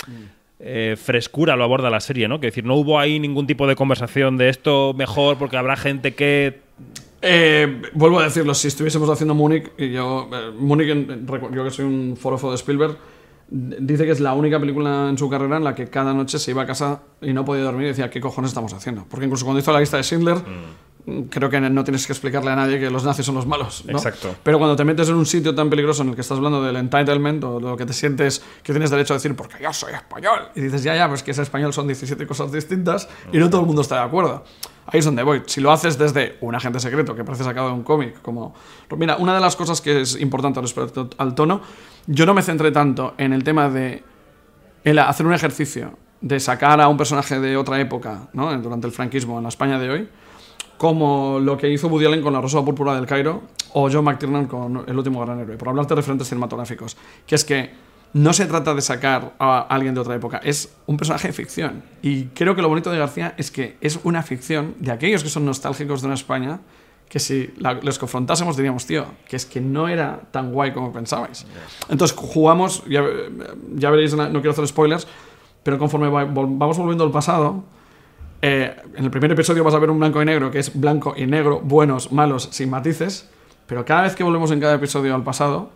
eh, 0.60 0.96
frescura 1.02 1.56
lo 1.56 1.64
aborda 1.64 1.88
la 1.90 2.00
serie, 2.00 2.28
¿no? 2.28 2.38
Que 2.38 2.48
decir, 2.48 2.64
no 2.64 2.74
hubo 2.74 2.98
ahí 2.98 3.18
ningún 3.18 3.46
tipo 3.46 3.66
de 3.66 3.76
conversación 3.76 4.36
de 4.36 4.50
esto 4.50 4.92
mejor 4.94 5.38
porque 5.38 5.56
habrá 5.56 5.76
gente 5.76 6.14
que 6.14 6.60
eh, 7.22 7.82
vuelvo 7.92 8.20
a 8.20 8.24
decirlo, 8.24 8.54
si 8.54 8.68
estuviésemos 8.68 9.08
haciendo 9.10 9.34
Múnich, 9.34 9.70
y 9.76 9.90
yo, 9.90 10.28
eh, 10.32 10.50
Múnich, 10.56 10.88
yo 11.52 11.64
que 11.64 11.70
soy 11.70 11.84
un 11.84 12.16
forofo 12.16 12.50
de 12.50 12.56
Spielberg, 12.56 12.96
dice 13.50 14.04
que 14.04 14.12
es 14.12 14.20
la 14.20 14.32
única 14.32 14.58
película 14.58 15.08
en 15.10 15.18
su 15.18 15.28
carrera 15.28 15.56
en 15.56 15.64
la 15.64 15.74
que 15.74 15.88
cada 15.88 16.14
noche 16.14 16.38
se 16.38 16.52
iba 16.52 16.62
a 16.62 16.66
casa 16.66 17.02
y 17.20 17.32
no 17.32 17.44
podía 17.44 17.64
dormir 17.64 17.86
y 17.86 17.88
decía, 17.88 18.08
¿qué 18.08 18.20
cojones 18.20 18.50
estamos 18.50 18.72
haciendo? 18.72 19.04
Porque 19.08 19.26
incluso 19.26 19.44
cuando 19.44 19.60
hizo 19.60 19.72
la 19.72 19.80
lista 19.80 19.96
de 19.96 20.02
Schindler, 20.02 20.36
mm. 20.36 20.89
Creo 21.30 21.50
que 21.50 21.60
no 21.60 21.84
tienes 21.84 22.06
que 22.06 22.12
explicarle 22.12 22.50
a 22.50 22.56
nadie 22.56 22.78
que 22.78 22.90
los 22.90 23.04
nazis 23.04 23.26
son 23.26 23.34
los 23.34 23.46
malos. 23.46 23.84
¿no? 23.86 23.92
Exacto. 23.92 24.34
Pero 24.42 24.58
cuando 24.58 24.76
te 24.76 24.84
metes 24.84 25.08
en 25.08 25.14
un 25.14 25.26
sitio 25.26 25.54
tan 25.54 25.70
peligroso 25.70 26.02
en 26.02 26.10
el 26.10 26.14
que 26.14 26.20
estás 26.20 26.38
hablando 26.38 26.62
del 26.62 26.76
entitlement 26.76 27.42
o 27.44 27.60
lo 27.60 27.76
que 27.76 27.86
te 27.86 27.92
sientes 27.92 28.42
que 28.62 28.72
tienes 28.72 28.90
derecho 28.90 29.14
a 29.14 29.16
decir, 29.16 29.34
porque 29.34 29.62
yo 29.62 29.72
soy 29.72 29.94
español, 29.94 30.48
y 30.54 30.60
dices, 30.60 30.82
ya, 30.82 30.94
ya, 30.94 31.08
pues 31.08 31.22
que 31.22 31.30
ese 31.30 31.42
español 31.42 31.72
son 31.72 31.86
17 31.86 32.26
cosas 32.26 32.52
distintas 32.52 33.08
y 33.32 33.38
no 33.38 33.50
todo 33.50 33.62
el 33.62 33.66
mundo 33.66 33.82
está 33.82 33.96
de 33.96 34.02
acuerdo. 34.02 34.44
Ahí 34.86 34.98
es 34.98 35.04
donde 35.04 35.22
voy. 35.22 35.42
Si 35.46 35.60
lo 35.60 35.70
haces 35.70 35.98
desde 35.98 36.36
un 36.40 36.54
agente 36.54 36.80
secreto 36.80 37.14
que 37.14 37.24
parece 37.24 37.44
sacado 37.44 37.68
de 37.68 37.74
un 37.74 37.82
cómic, 37.82 38.20
como... 38.22 38.54
Mira, 38.96 39.16
una 39.16 39.34
de 39.34 39.40
las 39.40 39.54
cosas 39.54 39.80
que 39.80 40.00
es 40.00 40.20
importante 40.20 40.60
respecto 40.60 41.10
al 41.18 41.34
tono, 41.34 41.60
yo 42.06 42.26
no 42.26 42.34
me 42.34 42.42
centré 42.42 42.72
tanto 42.72 43.14
en 43.18 43.32
el 43.32 43.44
tema 43.44 43.68
de 43.68 44.02
el 44.82 44.98
hacer 44.98 45.26
un 45.26 45.34
ejercicio 45.34 45.96
de 46.20 46.40
sacar 46.40 46.80
a 46.80 46.88
un 46.88 46.96
personaje 46.96 47.40
de 47.40 47.56
otra 47.56 47.80
época, 47.80 48.28
¿no? 48.32 48.56
durante 48.58 48.86
el 48.86 48.92
franquismo 48.92 49.38
en 49.38 49.44
la 49.44 49.48
España 49.48 49.78
de 49.78 49.90
hoy, 49.90 50.08
como 50.80 51.38
lo 51.38 51.58
que 51.58 51.68
hizo 51.68 51.88
Woody 51.88 52.06
Allen 52.06 52.22
con 52.22 52.32
La 52.32 52.40
Rosa 52.40 52.64
Púrpura 52.64 52.94
del 52.94 53.04
Cairo 53.04 53.42
o 53.74 53.90
John 53.92 54.02
McTiernan 54.02 54.46
con 54.46 54.82
El 54.86 54.96
último 54.96 55.20
gran 55.20 55.38
héroe, 55.38 55.58
por 55.58 55.68
hablarte 55.68 55.90
de 55.90 55.96
referentes 55.96 56.26
cinematográficos, 56.28 56.96
que 57.26 57.34
es 57.34 57.44
que 57.44 57.70
no 58.14 58.32
se 58.32 58.46
trata 58.46 58.72
de 58.72 58.80
sacar 58.80 59.34
a 59.38 59.60
alguien 59.60 59.92
de 59.94 60.00
otra 60.00 60.14
época, 60.14 60.40
es 60.42 60.74
un 60.86 60.96
personaje 60.96 61.28
de 61.28 61.34
ficción. 61.34 61.82
Y 62.00 62.28
creo 62.28 62.56
que 62.56 62.62
lo 62.62 62.70
bonito 62.70 62.90
de 62.90 62.96
García 62.96 63.34
es 63.36 63.50
que 63.50 63.76
es 63.82 64.00
una 64.04 64.22
ficción 64.22 64.74
de 64.78 64.90
aquellos 64.90 65.22
que 65.22 65.28
son 65.28 65.44
nostálgicos 65.44 66.00
de 66.00 66.06
una 66.06 66.14
España 66.14 66.60
que 67.10 67.18
si 67.18 67.52
la, 67.58 67.74
les 67.74 67.98
confrontásemos 67.98 68.56
diríamos, 68.56 68.86
tío, 68.86 69.04
que 69.28 69.36
es 69.36 69.44
que 69.44 69.60
no 69.60 69.86
era 69.86 70.22
tan 70.30 70.50
guay 70.50 70.72
como 70.72 70.94
pensabais. 70.94 71.44
Entonces 71.90 72.16
jugamos, 72.16 72.84
ya, 72.88 73.04
ya 73.74 73.90
veréis, 73.90 74.16
no 74.16 74.30
quiero 74.30 74.52
hacer 74.52 74.66
spoilers, 74.66 75.06
pero 75.62 75.78
conforme 75.78 76.08
va, 76.08 76.24
vamos 76.24 76.78
volviendo 76.78 77.04
al 77.04 77.10
pasado, 77.10 77.64
eh, 78.42 78.74
en 78.94 79.04
el 79.04 79.10
primer 79.10 79.32
episodio 79.32 79.62
vas 79.64 79.74
a 79.74 79.78
ver 79.78 79.90
un 79.90 79.98
blanco 79.98 80.22
y 80.22 80.24
negro, 80.24 80.50
que 80.50 80.58
es 80.58 80.78
blanco 80.78 81.14
y 81.16 81.26
negro, 81.26 81.60
buenos, 81.60 82.12
malos, 82.12 82.48
sin 82.52 82.70
matices, 82.70 83.28
pero 83.66 83.84
cada 83.84 84.02
vez 84.02 84.14
que 84.14 84.24
volvemos 84.24 84.50
en 84.50 84.60
cada 84.60 84.74
episodio 84.74 85.14
al 85.14 85.22
pasado, 85.22 85.70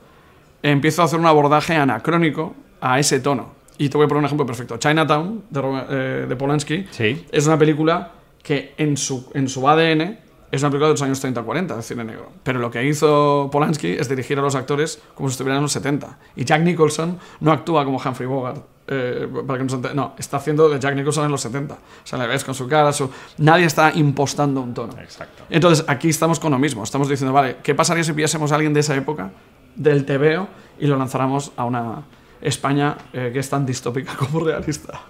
empiezo 0.62 1.02
a 1.02 1.04
hacer 1.04 1.20
un 1.20 1.26
abordaje 1.26 1.76
anacrónico 1.76 2.54
a 2.80 2.98
ese 2.98 3.20
tono. 3.20 3.52
Y 3.76 3.88
te 3.88 3.96
voy 3.96 4.06
a 4.06 4.08
poner 4.08 4.20
un 4.20 4.26
ejemplo 4.26 4.46
perfecto. 4.46 4.76
Chinatown, 4.78 5.44
de, 5.50 5.60
eh, 5.90 6.26
de 6.28 6.36
Polanski, 6.36 6.86
sí. 6.90 7.26
es 7.30 7.46
una 7.46 7.58
película 7.58 8.12
que 8.42 8.74
en 8.78 8.96
su, 8.96 9.30
en 9.34 9.48
su 9.48 9.68
ADN 9.68 10.18
es 10.50 10.62
una 10.62 10.70
película 10.70 10.88
de 10.88 10.94
los 10.94 11.02
años 11.02 11.24
30-40 11.24 11.76
de 11.76 11.82
cine 11.82 12.04
negro. 12.04 12.30
Pero 12.42 12.58
lo 12.58 12.70
que 12.70 12.84
hizo 12.84 13.48
Polanski 13.50 13.92
es 13.92 14.08
dirigir 14.08 14.38
a 14.38 14.42
los 14.42 14.54
actores 14.54 15.00
como 15.14 15.28
si 15.28 15.32
estuvieran 15.32 15.58
en 15.58 15.62
los 15.62 15.72
70. 15.72 16.18
Y 16.36 16.44
Jack 16.44 16.62
Nicholson 16.62 17.18
no 17.40 17.52
actúa 17.52 17.84
como 17.84 17.98
Humphrey 17.98 18.28
Bogart. 18.28 18.64
Eh, 18.86 19.26
para 19.46 19.58
que 19.58 19.64
no, 19.64 19.94
no, 19.94 20.14
está 20.18 20.36
haciendo 20.36 20.68
de 20.68 20.78
Jack 20.78 20.94
Nicholson 20.94 21.24
en 21.24 21.30
los 21.30 21.40
70. 21.40 21.74
O 21.74 21.78
sea, 22.04 22.18
le 22.18 22.26
ves 22.26 22.44
con 22.44 22.54
su 22.54 22.68
cara, 22.68 22.92
su... 22.92 23.10
nadie 23.38 23.64
está 23.64 23.92
impostando 23.94 24.60
un 24.60 24.74
tono. 24.74 24.92
Exacto. 25.00 25.44
Entonces, 25.48 25.84
aquí 25.88 26.10
estamos 26.10 26.38
con 26.38 26.52
lo 26.52 26.58
mismo. 26.58 26.84
Estamos 26.84 27.08
diciendo, 27.08 27.32
vale, 27.32 27.56
¿qué 27.62 27.74
pasaría 27.74 28.04
si 28.04 28.12
pillásemos 28.12 28.52
a 28.52 28.56
alguien 28.56 28.74
de 28.74 28.80
esa 28.80 28.94
época 28.94 29.30
del 29.74 30.04
TVO 30.04 30.48
y 30.78 30.86
lo 30.86 30.96
lanzáramos 30.96 31.52
a 31.56 31.64
una 31.64 32.04
España 32.44 32.96
eh, 33.12 33.30
que 33.32 33.40
es 33.40 33.48
tan 33.48 33.66
distópica 33.66 34.14
como 34.18 34.40
realista. 34.40 35.00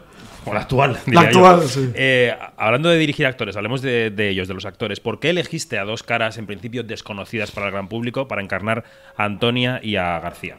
O 0.45 0.55
la 0.55 0.61
actual. 0.61 0.99
La 1.07 1.31
yo. 1.31 1.47
actual, 1.47 1.69
sí. 1.69 1.91
Eh, 1.95 2.35
hablando 2.57 2.89
de 2.89 2.99
dirigir 2.99 3.27
actores, 3.27 3.57
hablemos 3.57 3.83
de, 3.83 4.11
de 4.11 4.29
ellos, 4.29 4.49
de 4.49 4.55
los 4.55 4.65
actores. 4.65 5.01
¿Por 5.01 5.21
qué 5.21 5.31
elegiste 5.31 5.79
a 5.79 5.85
dos 5.85 6.03
caras, 6.03 6.39
en 6.39 6.47
principio 6.47 6.83
desconocidas 6.83 7.51
para 7.51 7.67
el 7.67 7.73
gran 7.73 7.89
público, 7.89 8.29
para 8.29 8.43
encarnar 8.43 8.85
a 9.17 9.25
Antonia 9.25 9.81
y 9.83 9.97
a 9.97 10.19
García? 10.21 10.57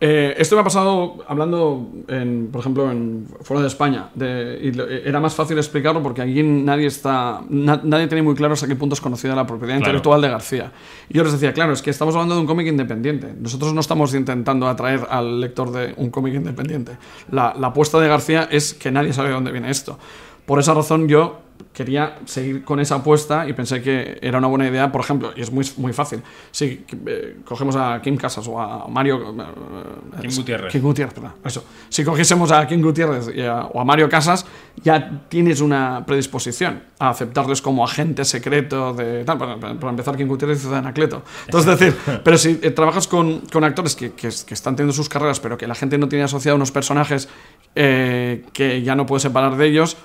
Eh, 0.00 0.36
esto 0.38 0.54
me 0.54 0.60
ha 0.60 0.64
pasado 0.64 1.16
hablando, 1.26 1.88
en, 2.06 2.50
por 2.52 2.60
ejemplo, 2.60 2.88
en, 2.90 3.26
fuera 3.42 3.60
de 3.62 3.66
España. 3.66 4.10
de- 4.14 4.60
y 4.62 4.70
lo- 4.72 4.88
era 4.88 5.18
más 5.18 5.34
fácil 5.34 5.58
explicarlo 5.58 6.00
porque 6.04 6.22
allí 6.22 6.40
nadie 6.42 6.86
está, 6.86 7.40
na- 7.48 7.80
nadie 7.82 8.06
tiene 8.06 8.22
muy 8.22 8.36
claro 8.36 8.54
hasta 8.54 8.68
qué 8.68 8.76
punto 8.76 8.94
es 8.94 9.00
conocida 9.00 9.34
la 9.34 9.44
propiedad 9.44 9.74
Claro. 9.74 9.80
intelectual 9.80 10.20
de 10.20 10.28
García. 10.28 10.72
Y 11.08 11.14
yo 11.16 11.24
les 11.24 11.32
decía, 11.32 11.52
claro, 11.52 11.72
es 11.72 11.82
que 11.82 11.90
estamos 11.90 12.14
hablando 12.14 12.36
de 12.36 12.40
un 12.42 12.46
cómic 12.46 12.68
independiente. 12.68 13.34
Nosotros 13.40 13.74
no 13.74 13.80
estamos 13.80 14.14
intentando 14.14 14.68
atraer 14.68 15.04
al 15.10 15.40
lector 15.40 15.72
de 15.72 15.94
un 15.96 16.10
cómic 16.10 16.34
independiente. 16.34 16.92
La, 17.32 17.54
la 17.58 17.68
apuesta 17.68 17.98
de 17.98 18.06
García 18.06 18.48
es 18.52 18.74
que 18.74 18.92
nadie 18.92 19.12
sabe 19.12 19.28
de 19.30 19.34
dónde 19.34 19.50
viene 19.50 19.68
esto. 19.68 19.98
Por 20.46 20.60
esa 20.60 20.74
razón 20.74 21.08
yo 21.08 21.40
quería 21.72 22.18
seguir 22.24 22.64
con 22.64 22.80
esa 22.80 22.96
apuesta 22.96 23.48
y 23.48 23.52
pensé 23.52 23.80
que 23.82 24.18
era 24.20 24.38
una 24.38 24.48
buena 24.48 24.66
idea, 24.68 24.90
por 24.90 25.00
ejemplo, 25.00 25.32
y 25.36 25.40
es 25.42 25.52
muy, 25.52 25.64
muy 25.76 25.92
fácil. 25.92 26.20
Si 26.50 26.84
eh, 27.06 27.36
cogemos 27.44 27.76
a 27.76 28.00
Kim 28.02 28.16
Casas 28.16 28.46
o 28.48 28.60
a 28.60 28.88
Mario... 28.88 29.34
eh, 29.38 30.20
Kim 30.22 30.30
Gutiérrez. 30.36 30.72
Kim 30.72 30.82
Gutiérrez, 30.82 31.14
perdón, 31.14 31.32
eso. 31.44 31.64
Si 31.88 32.04
cogiésemos 32.04 32.50
a 32.50 32.66
Kim 32.66 32.82
Gutiérrez 32.82 33.30
y 33.34 33.42
a- 33.42 33.66
o 33.66 33.80
a 33.80 33.84
Mario 33.84 34.08
Casas, 34.08 34.44
ya 34.82 35.22
tienes 35.28 35.60
una 35.60 36.04
predisposición 36.06 36.82
a 36.98 37.10
aceptarles 37.10 37.62
como 37.62 37.84
agente 37.84 38.24
secreto 38.24 38.92
de 38.94 39.24
tal. 39.24 39.38
Para, 39.38 39.90
empezar, 39.90 40.16
Kim 40.16 40.26
Gutiérrez 40.28 40.58
hizo 40.58 40.70
de 40.70 40.78
Anacleto. 40.78 41.22
Entonces, 41.46 41.72
es 41.72 41.78
decir, 41.78 42.20
pero 42.24 42.38
si 42.38 42.58
eh, 42.62 42.70
trabajas 42.72 43.06
con, 43.06 43.40
con 43.52 43.62
actores 43.64 43.94
que, 43.94 44.12
que- 44.12 44.28
que 44.28 44.54
están 44.54 44.74
teniendo 44.74 44.92
sus 44.92 45.08
carreras, 45.08 45.38
pero 45.40 45.56
que 45.56 45.66
la 45.66 45.74
gente 45.74 45.96
no 45.98 46.08
tiene 46.08 46.24
asociado 46.24 46.56
unos 46.56 46.72
personajes 46.72 47.28
eh, 47.74 48.44
que 48.52 48.82
ya 48.82 48.94
no 48.96 49.06
puede 49.06 49.20
separar 49.20 49.56
de 49.56 49.66
ellos, 49.66 49.96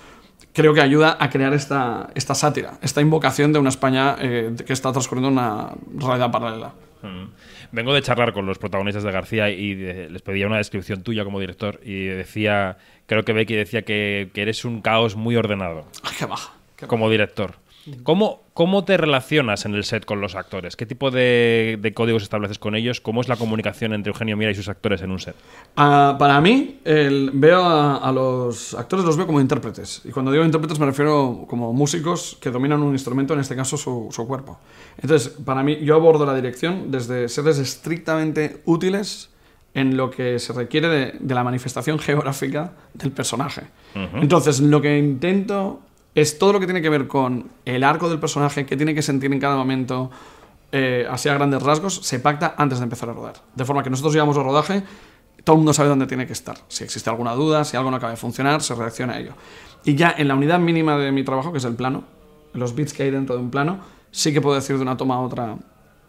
creo 0.53 0.74
que 0.74 0.81
ayuda 0.81 1.17
a 1.19 1.29
crear 1.29 1.53
esta, 1.53 2.10
esta 2.15 2.36
sátira, 2.36 2.74
esta 2.81 3.01
invocación 3.01 3.51
de 3.53 3.60
una 3.60 3.69
España 3.69 4.15
eh, 4.19 4.55
que 4.65 4.74
está 4.74 4.91
transcurriendo 4.91 5.29
una 5.29 5.72
realidad 5.98 6.31
paralela. 6.31 6.74
Mm. 7.01 7.25
Vengo 7.74 7.93
de 7.93 8.01
charlar 8.01 8.31
con 8.33 8.45
los 8.45 8.60
protagonistas 8.60 9.03
de 9.03 9.12
García 9.12 9.50
y 9.50 9.74
de- 9.75 10.10
les 10.10 10.22
pedía 10.22 10.48
una 10.48 10.57
descripción 10.57 11.01
tuya 11.03 11.24
como 11.25 11.39
director 11.39 11.79
y 11.83 12.05
decía, 12.05 12.77
creo 13.07 13.24
que 13.24 13.33
Becky 13.33 13.55
decía 13.55 13.81
que, 13.81 14.29
que 14.33 14.41
eres 14.43 14.63
un 14.63 14.81
caos 14.81 15.15
muy 15.15 15.36
ordenado 15.36 15.86
Ay, 16.03 16.12
qué 16.17 16.25
baja. 16.25 16.53
qué 16.77 16.88
como 16.88 17.10
director. 17.10 17.55
¿Cómo, 18.04 18.42
¿Cómo 18.54 18.86
te 18.86 18.96
relacionas 18.98 19.66
en 19.66 19.75
el 19.75 19.84
set 19.84 20.06
con 20.06 20.22
los 20.22 20.36
actores? 20.36 20.75
¿Qué 20.75 20.86
tipo 20.86 21.12
de, 21.12 21.78
de 21.82 21.94
códigos 21.94 22.24
estableces 22.24 22.58
con 22.60 22.75
ellos? 22.75 23.02
¿Cómo 23.02 23.20
es 23.22 23.28
la 23.28 23.36
comunicación 23.36 23.94
entre 23.94 24.12
Eugenio 24.12 24.38
Mira 24.38 24.52
y 24.52 24.56
sus 24.56 24.70
actores 24.70 25.02
en 25.02 25.12
un 25.12 25.20
set? 25.20 25.36
Ah, 25.75 26.16
para 26.18 26.40
mí, 26.40 26.80
el- 26.86 27.32
veo 27.34 27.62
a, 27.63 27.98
a 27.98 28.12
los 28.12 28.74
actores 28.74 29.04
los 29.06 29.18
veo 29.18 29.25
como 29.25 29.42
intérpretes. 29.42 30.02
Y 30.06 30.12
cuando 30.12 30.32
digo 30.32 30.46
intérpretes 30.46 30.80
me 30.80 30.86
refiero 30.86 31.46
como 31.50 31.74
músicos 31.74 32.38
que 32.40 32.52
dominan 32.52 32.82
un 32.84 32.94
instrumento, 32.94 33.34
en 33.34 33.42
este 33.42 33.56
caso 33.56 33.75
su, 33.75 34.08
su 34.12 34.28
cuerpo. 34.28 34.60
Entonces, 35.02 35.30
para 35.44 35.62
mí, 35.63 35.78
yo 35.84 35.96
abordo 35.96 36.25
la 36.25 36.36
dirección 36.36 36.90
desde 36.92 37.28
seres 37.28 37.60
estrictamente 37.60 38.62
útiles 38.66 39.30
en 39.74 39.98
lo 39.98 40.12
que 40.12 40.38
se 40.40 40.54
requiere 40.54 40.88
de, 40.88 41.16
de 41.20 41.34
la 41.36 41.44
manifestación 41.44 42.00
geográfica 42.00 42.74
del 42.94 43.12
personaje. 43.12 43.63
Entonces, 44.22 44.60
lo 44.60 44.82
que 44.82 44.98
intento 44.98 45.82
es 46.15 46.38
todo 46.38 46.53
lo 46.53 46.60
que 46.60 46.65
tiene 46.65 46.82
que 46.82 46.89
ver 46.89 47.08
con 47.08 47.50
el 47.65 47.84
arco 47.84 48.10
del 48.10 48.20
personaje, 48.20 48.65
que 48.65 48.77
tiene 48.77 48.93
que 48.93 49.01
sentir 49.01 49.32
en 49.34 49.39
cada 49.39 49.55
momento, 49.55 50.12
eh, 50.72 51.08
así 51.10 51.29
a 51.29 51.34
grandes 51.34 51.62
rasgos, 51.62 51.96
se 52.03 52.20
pacta 52.20 52.55
antes 52.58 52.79
de 52.79 52.84
empezar 52.84 53.10
a 53.10 53.13
rodar. 53.13 53.36
De 53.55 53.65
forma 53.65 53.84
que 53.84 53.89
nosotros 53.89 54.13
llegamos 54.13 54.38
al 54.38 54.43
rodaje, 54.43 54.84
todo 55.43 55.55
el 55.55 55.58
mundo 55.58 55.74
sabe 55.74 55.89
dónde 55.89 56.05
tiene 56.05 56.27
que 56.27 56.34
estar. 56.34 56.58
Si 56.67 56.84
existe 56.84 57.10
alguna 57.10 57.34
duda, 57.34 57.65
si 57.65 57.77
algo 57.77 57.89
no 57.89 57.98
acaba 57.98 58.12
de 58.12 58.17
funcionar, 58.17 58.62
se 58.62 58.75
reacciona 58.75 59.13
a 59.13 59.20
ello. 59.20 59.34
Y 59.84 59.96
ya 59.96 60.13
en 60.17 60.27
la 60.27 60.36
unidad 60.36 60.60
mínima 60.60 60.98
de 60.98 61.12
mi 61.12 61.24
trabajo, 61.24 61.51
que 61.51 61.58
es 61.58 61.65
el 61.65 61.75
plano, 61.75 62.03
los 62.53 62.75
bits 62.75 62.93
que 62.93 63.03
hay 63.03 63.12
dentro 63.12 63.36
de 63.36 63.41
un 63.41 63.50
plano, 63.50 63.79
sí 64.12 64.32
que 64.32 64.39
puedo 64.39 64.55
decir 64.55 64.75
de 64.77 64.82
una 64.84 64.96
toma 64.96 65.15
a 65.15 65.20
otra. 65.20 65.58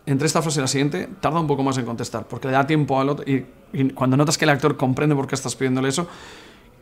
Entre 0.06 0.26
esta 0.26 0.42
frase 0.42 0.60
y 0.60 0.62
la 0.62 0.68
siguiente, 0.68 1.08
tarda 1.20 1.40
un 1.40 1.46
poco 1.46 1.62
más 1.62 1.78
en 1.78 1.86
contestar, 1.86 2.28
porque 2.28 2.46
le 2.48 2.52
da 2.52 2.66
tiempo 2.66 3.00
al 3.00 3.08
otro. 3.08 3.24
Y, 3.28 3.46
y 3.72 3.90
cuando 3.90 4.18
notas 4.18 4.36
que 4.36 4.44
el 4.44 4.50
actor 4.50 4.76
comprende 4.76 5.16
por 5.16 5.26
qué 5.26 5.34
estás 5.34 5.56
pidiéndole 5.56 5.88
eso, 5.88 6.06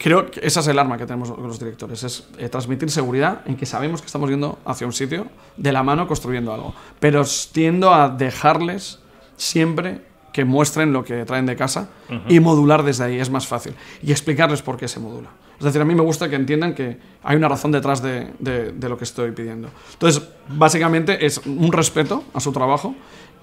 Creo 0.02 0.30
que 0.30 0.40
esa 0.42 0.60
es 0.60 0.66
el 0.66 0.78
arma 0.78 0.98
que 0.98 1.06
tenemos 1.06 1.28
los 1.38 1.58
directores, 1.60 2.02
es 2.02 2.26
eh, 2.38 2.48
transmitir 2.48 2.90
seguridad 2.90 3.42
en 3.46 3.56
que 3.56 3.66
sabemos 3.66 4.00
que 4.00 4.06
estamos 4.06 4.28
yendo 4.28 4.58
hacia 4.64 4.86
un 4.86 4.92
sitio 4.92 5.26
de 5.56 5.70
la 5.72 5.82
mano 5.84 6.08
construyendo 6.08 6.52
algo. 6.52 6.74
Pero 6.98 7.22
tiendo 7.52 7.94
a 7.94 8.08
dejarles 8.08 8.98
siempre 9.36 10.00
que 10.32 10.44
muestren 10.44 10.92
lo 10.92 11.04
que 11.04 11.24
traen 11.24 11.46
de 11.46 11.54
casa 11.56 11.88
y 12.28 12.40
modular 12.40 12.82
desde 12.82 13.04
ahí 13.04 13.18
es 13.20 13.30
más 13.30 13.46
fácil. 13.46 13.74
Y 14.02 14.10
explicarles 14.12 14.62
por 14.62 14.76
qué 14.76 14.88
se 14.88 14.98
modula. 14.98 15.28
Es 15.58 15.64
decir, 15.66 15.80
a 15.80 15.84
mí 15.84 15.94
me 15.94 16.02
gusta 16.02 16.28
que 16.28 16.34
entiendan 16.36 16.74
que 16.74 16.98
hay 17.22 17.36
una 17.36 17.48
razón 17.48 17.70
detrás 17.70 18.02
de, 18.02 18.32
de- 18.40 18.72
de 18.72 18.88
lo 18.88 18.96
que 18.98 19.04
estoy 19.04 19.30
pidiendo. 19.32 19.68
Entonces, 19.92 20.22
básicamente 20.48 21.24
es 21.24 21.38
un 21.46 21.70
respeto 21.70 22.24
a 22.34 22.40
su 22.40 22.50
trabajo 22.50 22.94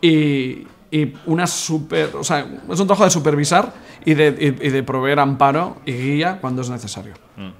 y, 0.01 0.67
y 0.91 1.13
una 1.25 1.47
super... 1.47 2.11
O 2.15 2.23
sea, 2.23 2.39
es 2.71 2.79
un 2.79 2.87
trabajo 2.87 3.03
de 3.05 3.09
supervisar 3.11 3.73
y 4.05 4.13
de, 4.13 4.55
y- 4.61 4.67
y 4.67 4.69
de 4.69 4.83
proveer 4.83 5.19
amparo 5.19 5.77
y 5.85 5.93
guía 5.93 6.37
cuando 6.41 6.61
es 6.61 6.69
necesario. 6.69 7.13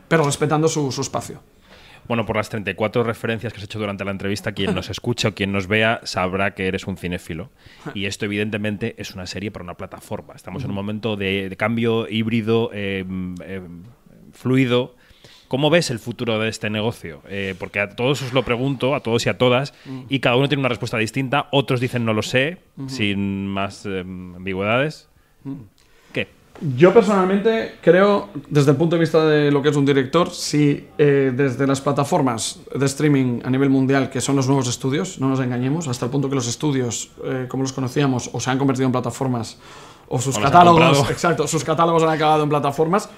Pero 0.08 0.24
respetando 0.24 0.68
su, 0.68 0.92
su 0.92 1.02
espacio. 1.02 1.42
Bueno, 2.08 2.26
por 2.26 2.36
las 2.38 2.50
34 2.50 3.04
referencias 3.04 3.54
que 3.54 3.60
has 3.60 3.64
hecho 3.66 3.78
durante 3.78 4.04
la 4.04 4.10
entrevista, 4.10 4.52
quien 4.54 4.74
nos 4.74 4.90
escuche 4.90 5.28
o 5.28 5.36
quien 5.36 5.52
nos 5.52 5.68
vea 5.68 6.00
sabrá 6.04 6.56
que 6.56 6.68
eres 6.68 6.88
un 6.88 6.98
cinéfilo. 6.98 7.52
Y 7.94 8.06
esto, 8.08 8.26
evidentemente, 8.26 8.96
es 8.98 9.14
una 9.14 9.28
serie 9.28 9.52
para 9.52 9.64
una 9.64 9.76
plataforma. 9.76 10.34
Estamos 10.36 10.64
en 10.64 10.70
un 10.72 10.76
momento 10.76 11.16
de, 11.16 11.50
de 11.50 11.56
cambio 11.56 12.08
híbrido, 12.10 12.72
eh, 12.74 13.06
eh, 13.46 13.62
fluido. 14.34 14.96
¿Cómo 15.50 15.70
ves 15.70 15.90
el 15.90 16.00
futuro 16.00 16.40
de 16.40 16.48
este 16.48 16.70
negocio? 16.70 17.22
Eh, 17.28 17.56
porque 17.60 17.82
a 17.82 17.90
todos 17.90 18.22
os 18.22 18.34
lo 18.34 18.44
pregunto, 18.44 18.96
a 18.96 19.02
todos 19.02 19.26
y 19.26 19.30
a 19.30 19.38
todas, 19.38 19.74
y 20.08 20.20
cada 20.20 20.38
uno 20.38 20.48
tiene 20.48 20.62
una 20.62 20.70
respuesta 20.70 20.98
distinta. 20.98 21.48
Otros 21.52 21.82
dicen 21.82 22.06
no 22.06 22.14
lo 22.14 22.22
sé, 22.22 22.60
sin 22.88 23.48
más 23.48 23.86
eh, 23.86 24.02
ambigüedades. 24.02 25.10
¿Qué? 26.14 26.28
Yo 26.78 26.94
personalmente 26.94 27.78
creo, 27.82 28.30
desde 28.50 28.72
el 28.72 28.78
punto 28.78 28.96
de 28.96 29.00
vista 29.00 29.26
de 29.26 29.50
lo 29.50 29.62
que 29.62 29.70
es 29.70 29.76
un 29.76 29.86
director, 29.86 30.30
si 30.30 30.88
eh, 30.98 31.32
desde 31.34 31.66
las 31.66 31.82
plataformas 31.82 32.60
de 32.76 32.86
streaming 32.86 33.40
a 33.44 33.50
nivel 33.50 33.70
mundial, 33.70 34.10
que 34.10 34.20
son 34.22 34.36
los 34.36 34.46
nuevos 34.46 34.68
estudios, 34.68 35.20
no 35.20 35.30
nos 35.30 35.40
engañemos, 35.40 35.88
hasta 35.88 36.06
el 36.06 36.12
punto 36.12 36.30
que 36.30 36.36
los 36.36 36.48
estudios, 36.48 37.12
eh, 37.24 37.46
como 37.48 37.64
los 37.64 37.74
conocíamos, 37.74 38.30
o 38.34 38.40
se 38.40 38.52
han 38.52 38.60
convertido 38.60 38.86
en 38.88 38.92
plataformas, 38.92 39.58
o 40.10 40.20
sus 40.20 40.38
O 40.38 40.42
catálogos, 40.42 41.10
exacto, 41.10 41.48
sus 41.48 41.64
catálogos 41.64 42.04
han 42.04 42.10
acabado 42.10 42.44
en 42.44 42.50
plataformas, 42.50 43.10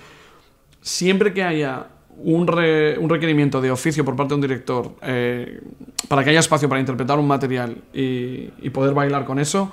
siempre 0.82 1.34
que 1.34 1.44
haya 1.44 1.88
un, 2.24 2.48
un 3.00 3.10
requerimiento 3.10 3.62
de 3.62 3.72
oficio 3.72 4.04
por 4.06 4.16
parte 4.16 4.30
de 4.30 4.36
un 4.36 4.42
director 4.42 4.92
eh, 5.02 5.62
para 6.08 6.24
que 6.24 6.30
haya 6.32 6.40
espacio 6.40 6.68
para 6.70 6.80
interpretar 6.80 7.18
un 7.20 7.28
material 7.28 7.78
y, 7.94 8.48
poder 8.70 8.94
bailar 8.94 9.26
con 9.26 9.40
eso, 9.40 9.72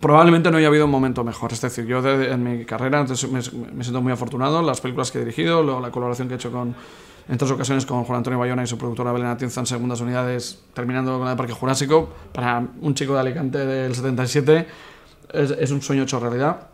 probablemente 0.00 0.50
no 0.50 0.58
haya 0.58 0.68
habido 0.68 0.84
un 0.84 0.90
momento 0.90 1.24
mejor. 1.24 1.52
Es 1.52 1.60
decir, 1.60 1.86
yo 1.86 1.98
en 2.08 2.42
mi 2.42 2.64
carrera 2.64 3.04
me, 3.04 3.40
me 3.72 3.84
siento 3.84 4.00
muy 4.00 4.12
afortunado, 4.12 4.62
las 4.62 4.80
películas 4.80 5.10
que 5.10 5.18
he 5.18 5.20
dirigido, 5.24 5.80
la 5.80 5.90
colaboración 5.90 6.28
que 6.28 6.34
he 6.34 6.36
hecho 6.36 6.52
con, 6.52 6.74
en 7.28 7.38
tres 7.38 7.50
ocasiones 7.50 7.86
con 7.86 8.04
Juan 8.04 8.18
Antonio 8.18 8.38
Bayona 8.38 8.62
y 8.62 8.66
su 8.66 8.78
productora 8.78 9.12
Belén 9.12 9.28
Atienza 9.28 9.60
en 9.60 9.66
segundas 9.66 10.00
unidades, 10.00 10.62
terminando 10.74 11.18
con 11.18 11.28
de 11.28 11.36
Parque 11.36 11.52
Jurásico, 11.52 12.08
para 12.32 12.62
un 12.80 12.94
chico 12.94 13.14
de 13.14 13.20
Alicante 13.20 13.58
del 13.58 13.94
77 13.94 14.66
es, 15.32 15.70
un 15.70 15.80
sueño 15.82 16.02
hecho 16.04 16.18
realidad. 16.20 16.68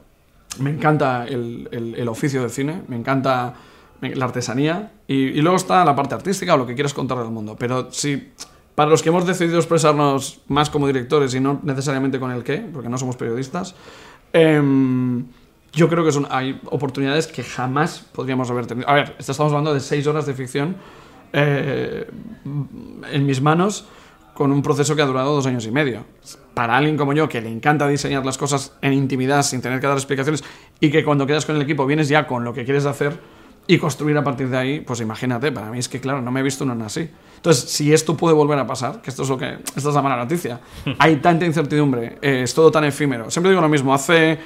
Me 0.58 0.70
encanta 0.70 1.24
el, 1.26 1.68
el- 1.72 1.94
el 1.94 2.08
oficio 2.08 2.40
del 2.42 2.50
cine, 2.50 2.82
me 2.88 2.96
encanta 2.96 3.54
la 4.00 4.24
artesanía 4.24 4.92
y, 5.06 5.14
y 5.14 5.40
luego 5.40 5.56
está 5.56 5.84
la 5.84 5.94
parte 5.94 6.14
artística 6.14 6.54
o 6.54 6.56
lo 6.56 6.66
que 6.66 6.74
quieras 6.74 6.94
contar 6.94 7.18
del 7.18 7.30
mundo. 7.30 7.56
Pero 7.58 7.90
si 7.90 8.32
para 8.78 8.90
los 8.90 9.02
que 9.02 9.08
hemos 9.08 9.26
decidido 9.26 9.58
expresarnos 9.58 10.38
más 10.46 10.70
como 10.70 10.86
directores 10.86 11.34
y 11.34 11.40
no 11.40 11.58
necesariamente 11.64 12.20
con 12.20 12.30
el 12.30 12.44
qué, 12.44 12.58
porque 12.58 12.88
no 12.88 12.96
somos 12.96 13.16
periodistas, 13.16 13.74
em, 14.32 15.24
yo 15.72 15.88
creo 15.88 16.04
que 16.04 16.12
son, 16.12 16.28
hay 16.30 16.60
oportunidades 16.66 17.26
que 17.26 17.42
jamás 17.42 18.06
podríamos 18.12 18.48
haber 18.52 18.66
tenido. 18.66 18.88
A 18.88 18.94
ver, 18.94 19.16
estamos 19.18 19.50
hablando 19.50 19.74
de 19.74 19.80
seis 19.80 20.06
horas 20.06 20.26
de 20.26 20.34
ficción 20.34 20.76
eh, 21.32 22.08
en 23.10 23.26
mis 23.26 23.42
manos 23.42 23.84
con 24.32 24.52
un 24.52 24.62
proceso 24.62 24.94
que 24.94 25.02
ha 25.02 25.06
durado 25.06 25.34
dos 25.34 25.46
años 25.46 25.66
y 25.66 25.72
medio. 25.72 26.04
Para 26.54 26.76
alguien 26.76 26.96
como 26.96 27.12
yo, 27.14 27.28
que 27.28 27.40
le 27.40 27.50
encanta 27.50 27.88
diseñar 27.88 28.24
las 28.24 28.38
cosas 28.38 28.76
en 28.80 28.92
intimidad 28.92 29.42
sin 29.42 29.60
tener 29.60 29.80
que 29.80 29.88
dar 29.88 29.96
explicaciones 29.96 30.44
y 30.78 30.92
que 30.92 31.02
cuando 31.02 31.26
quedas 31.26 31.44
con 31.44 31.56
el 31.56 31.62
equipo 31.62 31.84
vienes 31.84 32.08
ya 32.08 32.28
con 32.28 32.44
lo 32.44 32.54
que 32.54 32.64
quieres 32.64 32.86
hacer 32.86 33.18
y 33.70 33.78
construir 33.78 34.16
a 34.16 34.24
partir 34.24 34.48
de 34.48 34.56
ahí, 34.56 34.80
pues 34.80 35.00
imagínate, 35.02 35.52
para 35.52 35.70
mí 35.70 35.78
es 35.78 35.90
que 35.90 36.00
claro, 36.00 36.22
no 36.22 36.32
me 36.32 36.40
he 36.40 36.42
visto 36.42 36.64
una 36.64 36.86
así. 36.86 37.08
Entonces, 37.36 37.70
si 37.70 37.92
esto 37.92 38.16
puede 38.16 38.34
volver 38.34 38.58
a 38.58 38.66
pasar, 38.66 39.02
que 39.02 39.10
esto 39.10 39.24
es 39.24 39.28
lo 39.28 39.36
que, 39.36 39.58
esta 39.76 39.90
es 39.90 39.94
la 39.94 40.00
mala 40.00 40.16
noticia, 40.16 40.58
hay 40.98 41.16
tanta 41.16 41.44
incertidumbre, 41.44 42.18
eh, 42.22 42.40
es 42.44 42.54
todo 42.54 42.70
tan 42.70 42.84
efímero. 42.84 43.30
Siempre 43.30 43.50
digo 43.50 43.60
lo 43.60 43.68
mismo, 43.68 43.92
hace 43.92 44.38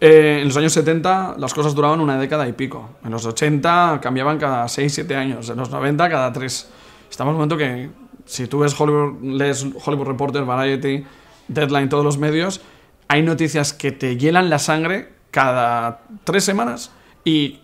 eh, 0.00 0.38
en 0.40 0.48
los 0.48 0.56
años 0.56 0.72
70 0.72 1.36
las 1.38 1.54
cosas 1.54 1.76
duraban 1.76 2.00
una 2.00 2.18
década 2.18 2.48
y 2.48 2.52
pico. 2.52 2.90
En 3.04 3.12
los 3.12 3.24
80 3.24 4.00
cambiaban 4.02 4.36
cada 4.36 4.66
6, 4.66 4.92
7 4.92 5.14
años. 5.14 5.48
En 5.48 5.56
los 5.56 5.70
90 5.70 6.10
cada 6.10 6.32
3. 6.32 6.70
Estamos 7.08 7.30
en 7.30 7.34
un 7.34 7.38
momento 7.38 7.56
que 7.56 7.88
si 8.24 8.48
tú 8.48 8.58
ves 8.58 8.78
Hollywood, 8.78 9.22
lees 9.22 9.64
Hollywood 9.84 10.08
Reporter, 10.08 10.44
Variety, 10.44 11.04
Deadline, 11.46 11.88
todos 11.88 12.04
los 12.04 12.18
medios, 12.18 12.60
hay 13.06 13.22
noticias 13.22 13.72
que 13.72 13.92
te 13.92 14.16
hielan 14.16 14.50
la 14.50 14.58
sangre 14.58 15.12
cada 15.30 16.02
tres 16.24 16.44
semanas 16.44 16.92
y 17.24 17.60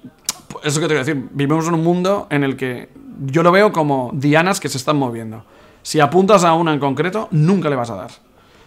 eso 0.64 0.80
que 0.80 0.88
te 0.88 0.94
a 0.94 0.98
decir, 0.98 1.28
vivimos 1.32 1.66
en 1.68 1.74
un 1.74 1.84
mundo 1.84 2.26
en 2.30 2.44
el 2.44 2.56
que 2.56 2.88
yo 3.26 3.42
lo 3.42 3.50
veo 3.52 3.72
como 3.72 4.10
dianas 4.14 4.60
que 4.60 4.68
se 4.68 4.78
están 4.78 4.96
moviendo. 4.96 5.44
Si 5.82 6.00
apuntas 6.00 6.44
a 6.44 6.54
una 6.54 6.72
en 6.72 6.80
concreto, 6.80 7.28
nunca 7.30 7.70
le 7.70 7.76
vas 7.76 7.90
a 7.90 7.94
dar. 7.96 8.10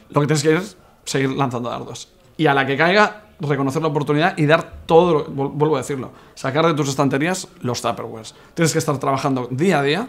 Lo 0.10 0.22
que 0.22 0.28
tienes 0.28 0.42
que 0.44 0.50
hacer 0.56 0.62
es 0.64 0.78
seguir 1.06 1.30
lanzando 1.32 1.70
dardos. 1.70 2.10
Y 2.38 2.48
a 2.48 2.54
la 2.54 2.66
que 2.66 2.78
caiga, 2.78 3.26
reconocer 3.42 3.82
la 3.82 3.90
oportunidad 3.90 4.38
y 4.38 4.46
dar 4.46 4.82
todo, 4.86 5.14
lo- 5.14 5.50
vuelvo 5.50 5.76
a 5.76 5.80
decirlo, 5.80 6.12
sacar 6.36 6.66
de 6.66 6.74
tus 6.74 6.90
estanterías 6.90 7.48
los 7.62 7.82
Tupperwares. 7.82 8.34
Tienes 8.54 8.72
que 8.74 8.80
estar 8.80 8.98
trabajando 8.98 9.48
día 9.52 9.80
a 9.80 9.84
día, 9.84 10.08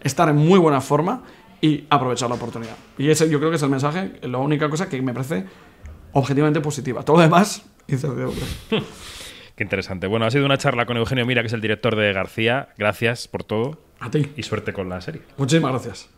estar 0.00 0.28
en 0.28 0.36
muy 0.36 0.58
buena 0.58 0.80
forma 0.80 1.22
y 1.60 1.84
aprovechar 1.90 2.28
la 2.28 2.36
oportunidad. 2.36 2.76
Y 2.98 3.10
ese 3.10 3.28
yo 3.28 3.38
creo 3.38 3.50
que 3.50 3.56
es 3.56 3.62
el 3.62 3.70
mensaje, 3.70 4.18
la 4.22 4.38
única 4.38 4.68
cosa 4.70 4.88
que 4.88 5.00
me 5.02 5.12
parece 5.12 5.44
objetivamente 6.12 6.60
positiva. 6.60 7.02
Todo 7.04 7.16
lo 7.16 7.22
demás, 7.22 7.62
incertidumbre. 7.88 8.42
Qué 9.56 9.64
interesante. 9.64 10.06
Bueno, 10.06 10.24
ha 10.26 10.30
sido 10.30 10.46
una 10.46 10.56
charla 10.58 10.86
con 10.86 10.96
Eugenio 10.96 11.26
Mira, 11.26 11.42
que 11.42 11.48
es 11.48 11.52
el 11.52 11.60
director 11.60 11.94
de 11.96 12.12
García. 12.12 12.68
Gracias 12.78 13.28
por 13.28 13.44
todo 13.44 13.78
A 14.00 14.10
ti. 14.10 14.32
y 14.36 14.42
suerte 14.42 14.72
con 14.72 14.88
la 14.88 15.00
serie. 15.00 15.22
Muchísimas 15.36 15.72
gracias. 15.72 16.08